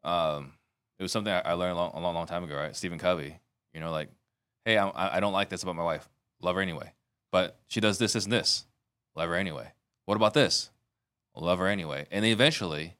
[0.04, 0.54] Um,
[0.99, 2.56] it was something I I learned a long, a long, long time ago.
[2.56, 2.76] Right.
[2.76, 3.38] Stephen Covey.
[3.74, 4.10] You know, like,
[4.66, 6.08] hey, I'm, I I don't like this about my wife.
[6.41, 6.93] Love her anyway.
[7.32, 8.66] But she does this, this, and this.
[9.16, 9.72] Love her anyway.
[10.06, 10.70] What about this?
[11.36, 12.08] Love her anyway.
[12.12, 12.95] And then eventually,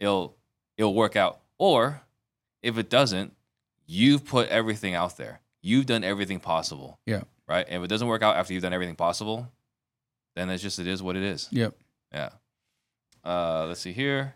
[0.00, 0.36] it'll
[0.76, 1.41] it'll work out.
[1.62, 2.02] Or
[2.60, 3.36] if it doesn't,
[3.86, 5.42] you've put everything out there.
[5.60, 6.98] You've done everything possible.
[7.06, 7.22] Yeah.
[7.46, 7.64] Right.
[7.68, 9.46] And if it doesn't work out after you've done everything possible,
[10.34, 11.46] then it's just it is what it is.
[11.52, 11.76] Yep.
[12.12, 12.30] Yeah.
[13.22, 14.34] Uh, let's see here.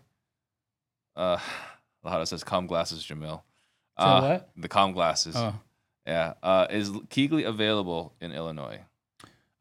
[1.17, 1.37] Uh,
[2.05, 3.41] it says calm glasses, Jamil.
[3.97, 4.49] Uh, what?
[4.55, 5.35] The calm glasses.
[5.35, 5.53] Oh.
[6.05, 6.35] Yeah.
[6.41, 8.79] Uh, is Keyglee available in Illinois?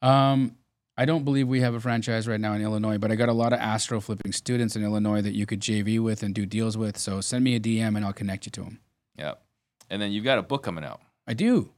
[0.02, 0.56] Um,
[0.98, 3.32] I don't believe we have a franchise right now in Illinois, but I got a
[3.34, 6.76] lot of Astro flipping students in Illinois that you could JV with and do deals
[6.78, 6.96] with.
[6.96, 8.80] So send me a DM and I'll connect you to them.
[9.18, 9.34] Yeah.
[9.90, 11.00] And then you've got a book coming out.
[11.26, 11.70] I do.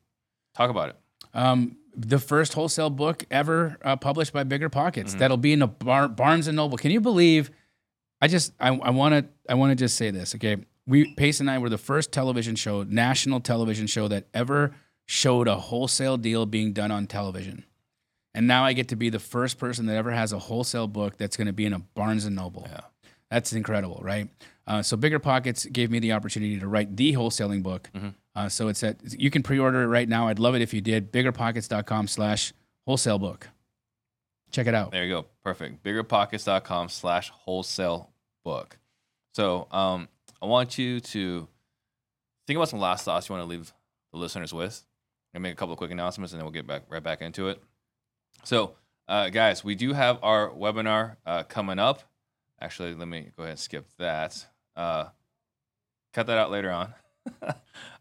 [0.57, 0.97] Talk about it.
[1.35, 5.15] Um, the first wholesale book ever uh, published by Bigger Pockets.
[5.15, 5.19] Mhm.
[5.19, 6.79] That'll be in a bar- Barnes and Noble.
[6.79, 7.51] Can you believe?
[8.21, 10.35] I just I want to I want to just say this.
[10.35, 10.57] Okay,
[10.87, 14.75] we Pace and I were the first television show, national television show that ever
[15.07, 17.65] showed a wholesale deal being done on television.
[18.39, 21.17] And now I get to be the first person that ever has a wholesale book
[21.17, 22.69] that's going to be in a Barnes and Noble.
[22.71, 22.83] Yeah.
[23.33, 24.29] That's incredible, right?
[24.65, 27.91] Uh, so Bigger Pockets gave me the opportunity to write the wholesaling book.
[27.93, 28.15] Mhm.
[28.37, 30.29] Uh, so it's at you can pre-order it right now.
[30.29, 31.11] I'd love it if you did.
[31.11, 32.53] Biggerpockets.com slash
[32.87, 33.49] wholesale book.
[34.53, 34.93] Check it out.
[34.93, 35.27] There you go.
[35.43, 35.83] Perfect.
[35.83, 38.11] Biggerpockets.com slash wholesale
[38.45, 38.79] book.
[39.35, 40.09] So um,
[40.41, 41.49] I want you to
[42.47, 43.73] think about some last thoughts you want to leave
[44.13, 44.85] the listeners with.
[45.35, 47.49] and make a couple of quick announcements and then we'll get back right back into
[47.49, 47.61] it.
[48.49, 48.77] So,
[49.09, 52.01] uh, guys, we do have our webinar uh, coming up.
[52.59, 54.47] Actually, let me go ahead and skip that.
[54.75, 55.09] Uh,
[56.15, 56.95] cut that out later on.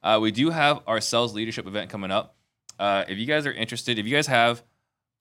[0.03, 2.37] uh, we do have our sales leadership event coming up.
[2.79, 4.63] Uh, if you guys are interested, if you guys have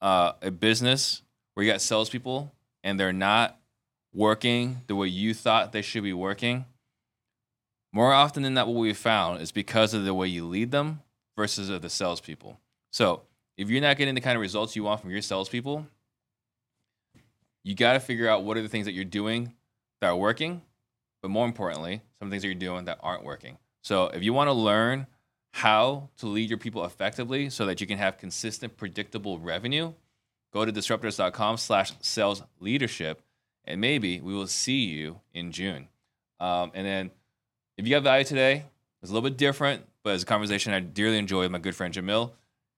[0.01, 1.23] uh, a business
[1.55, 2.53] where you got salespeople
[2.85, 3.59] and they're not
[4.15, 6.67] working the way you thought they should be working,
[7.93, 11.01] more often than not, what we've found is because of the way you lead them
[11.37, 12.61] versus of the salespeople.
[12.93, 13.23] So
[13.57, 15.87] if you're not getting the kind of results you want from your salespeople,
[17.63, 19.53] you got to figure out what are the things that you're doing
[20.01, 20.63] that are working,
[21.23, 23.59] but more importantly, some things that you're doing that aren't working.
[23.83, 25.07] So if you want to learn
[25.53, 29.93] how to lead your people effectively so that you can have consistent, predictable revenue,
[30.53, 33.23] go to disruptors.com slash sales leadership,
[33.65, 35.89] and maybe we will see you in June.
[36.41, 37.11] Um, and then
[37.79, 38.65] if you got value today,
[39.03, 41.75] it's a little bit different, but it's a conversation I dearly enjoy with my good
[41.75, 42.33] friend Jamil.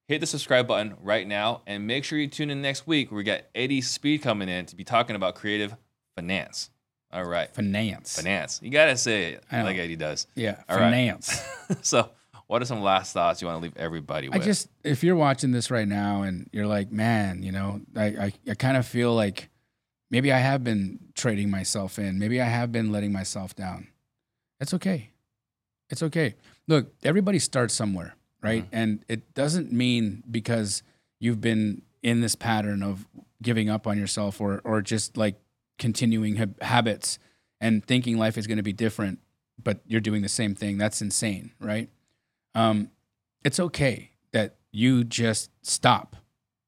[0.09, 3.21] Hit the subscribe button right now and make sure you tune in next week we
[3.21, 5.75] got Eddie Speed coming in to be talking about creative
[6.15, 6.71] finance.
[7.13, 7.53] All right.
[7.53, 8.15] Finance.
[8.15, 8.59] Finance.
[8.63, 10.25] You got to say it like Eddie does.
[10.33, 10.63] Yeah.
[10.67, 10.85] All right.
[10.85, 11.39] finance.
[11.83, 12.09] so,
[12.47, 14.41] what are some last thoughts you want to leave everybody with?
[14.41, 18.05] I just, if you're watching this right now and you're like, man, you know, I,
[18.05, 19.49] I, I kind of feel like
[20.09, 22.17] maybe I have been trading myself in.
[22.17, 23.89] Maybe I have been letting myself down.
[24.59, 25.11] It's okay.
[25.91, 26.33] It's okay.
[26.67, 28.65] Look, everybody starts somewhere, right?
[28.71, 30.83] And it doesn't mean because
[31.19, 33.05] you've been in this pattern of
[33.41, 35.39] giving up on yourself or, or just like
[35.77, 37.19] continuing hab- habits
[37.61, 39.19] and thinking life is going to be different,
[39.61, 40.77] but you're doing the same thing.
[40.77, 41.89] That's insane, right?
[42.55, 42.91] Um,
[43.43, 46.15] it's okay that you just stop.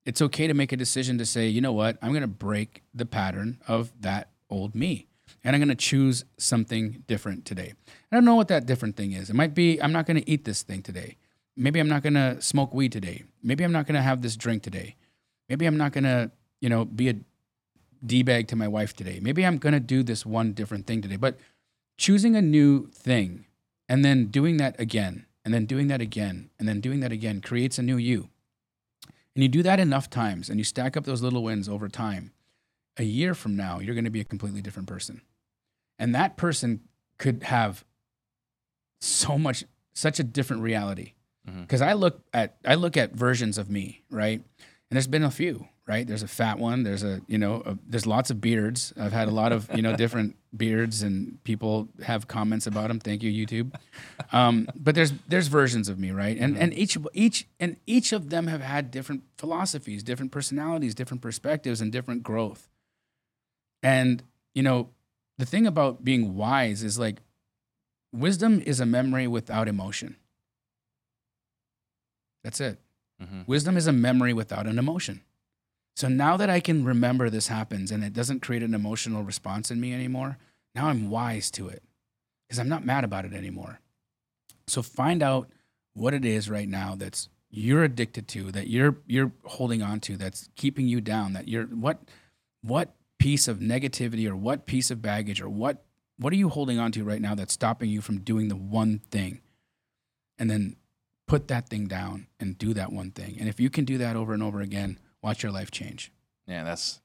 [0.05, 2.83] It's okay to make a decision to say, you know what, I'm going to break
[2.93, 5.07] the pattern of that old me
[5.43, 7.73] and I'm going to choose something different today.
[8.11, 9.29] I don't know what that different thing is.
[9.29, 11.17] It might be I'm not going to eat this thing today.
[11.61, 13.23] Maybe I'm not going to smoke weed today.
[13.43, 14.95] Maybe I'm not going to have this drink today.
[15.47, 17.15] Maybe I'm not going to, you know, be a
[18.03, 19.19] D bag to my wife today.
[19.21, 21.17] Maybe I'm going to do this one different thing today.
[21.17, 21.37] But
[21.97, 23.45] choosing a new thing
[23.87, 27.41] and then doing that again and then doing that again and then doing that again
[27.41, 28.29] creates a new you.
[29.35, 32.31] And you do that enough times and you stack up those little wins over time.
[32.97, 35.21] a year from now, you're going to be a completely different person.
[35.97, 36.81] And that person
[37.17, 37.85] could have
[38.99, 39.63] so much,
[39.93, 41.13] such a different reality.
[41.49, 41.61] Mhm.
[41.61, 44.39] Because I look at, I look at versions of me, right?
[44.89, 46.05] And there's been a few, right?
[46.05, 46.83] There's a fat one.
[46.83, 48.93] There's a, you know, a, there's lots of beards.
[48.99, 52.99] I've had a lot of, you know, different beards, and people have comments about them.
[52.99, 53.73] Thank you, YouTube.
[54.33, 56.37] Um, but there's there's versions of me, right?
[56.37, 61.21] And and each each and each of them have had different philosophies, different personalities, different
[61.21, 62.67] perspectives, and different growth.
[63.81, 64.23] And
[64.53, 64.89] you know,
[65.37, 67.21] the thing about being wise is like
[68.13, 70.17] wisdom is a memory without emotion.
[72.43, 72.79] That's it.
[73.21, 73.47] Mhm.
[73.47, 75.21] Wisdom is a memory without an emotion.
[75.95, 79.69] So now that I can remember this happens and it doesn't create an emotional response
[79.69, 80.37] in me anymore,
[80.73, 81.83] now I'm wise to it
[82.47, 83.79] because I'm not mad about it anymore.
[84.67, 85.49] So find out
[85.93, 90.15] what it is right now that's you're addicted to, that you're you're holding on to,
[90.17, 91.99] that's keeping you down, that you're what
[92.61, 95.85] what piece of negativity or what piece of baggage or what
[96.17, 98.99] what are you holding on to right now that's stopping you from doing the one
[99.11, 99.41] thing?
[100.39, 100.77] And then
[101.31, 103.37] put that thing down and do that one thing.
[103.39, 106.11] And if you can do that over and over again, watch your life change.
[106.45, 106.99] Yeah, that's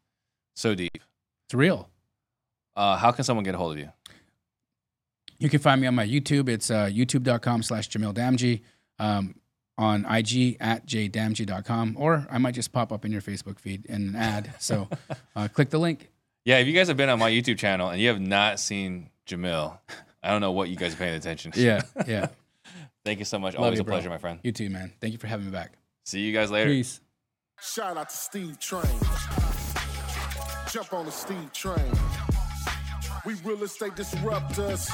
[0.56, 0.98] so deep.
[1.46, 1.88] It's real.
[2.74, 3.88] Uh, how can someone get a hold of you?
[5.38, 6.48] You can find me on my YouTube.
[6.48, 8.62] It's uh, youtube.com slash Jamil Damji.
[8.98, 9.36] Um,
[9.78, 14.08] on IG at jdamji.com, or I might just pop up in your Facebook feed in
[14.08, 14.54] an ad.
[14.58, 14.88] So
[15.36, 16.10] uh, click the link.
[16.46, 19.10] Yeah, if you guys have been on my YouTube channel and you have not seen
[19.26, 19.78] Jamil,
[20.22, 21.60] I don't know what you guys are paying attention to.
[21.60, 22.28] Yeah, yeah.
[23.06, 23.54] Thank you so much.
[23.54, 23.94] Love Always you, a bro.
[23.94, 24.40] pleasure, my friend.
[24.42, 24.92] You too, man.
[25.00, 25.74] Thank you for having me back.
[26.04, 26.70] See you guys later.
[26.70, 27.00] Peace.
[27.60, 28.82] Shout out to Steve Trang.
[30.72, 31.92] Jump on the Steve Train.
[33.24, 34.90] We real estate disruptors.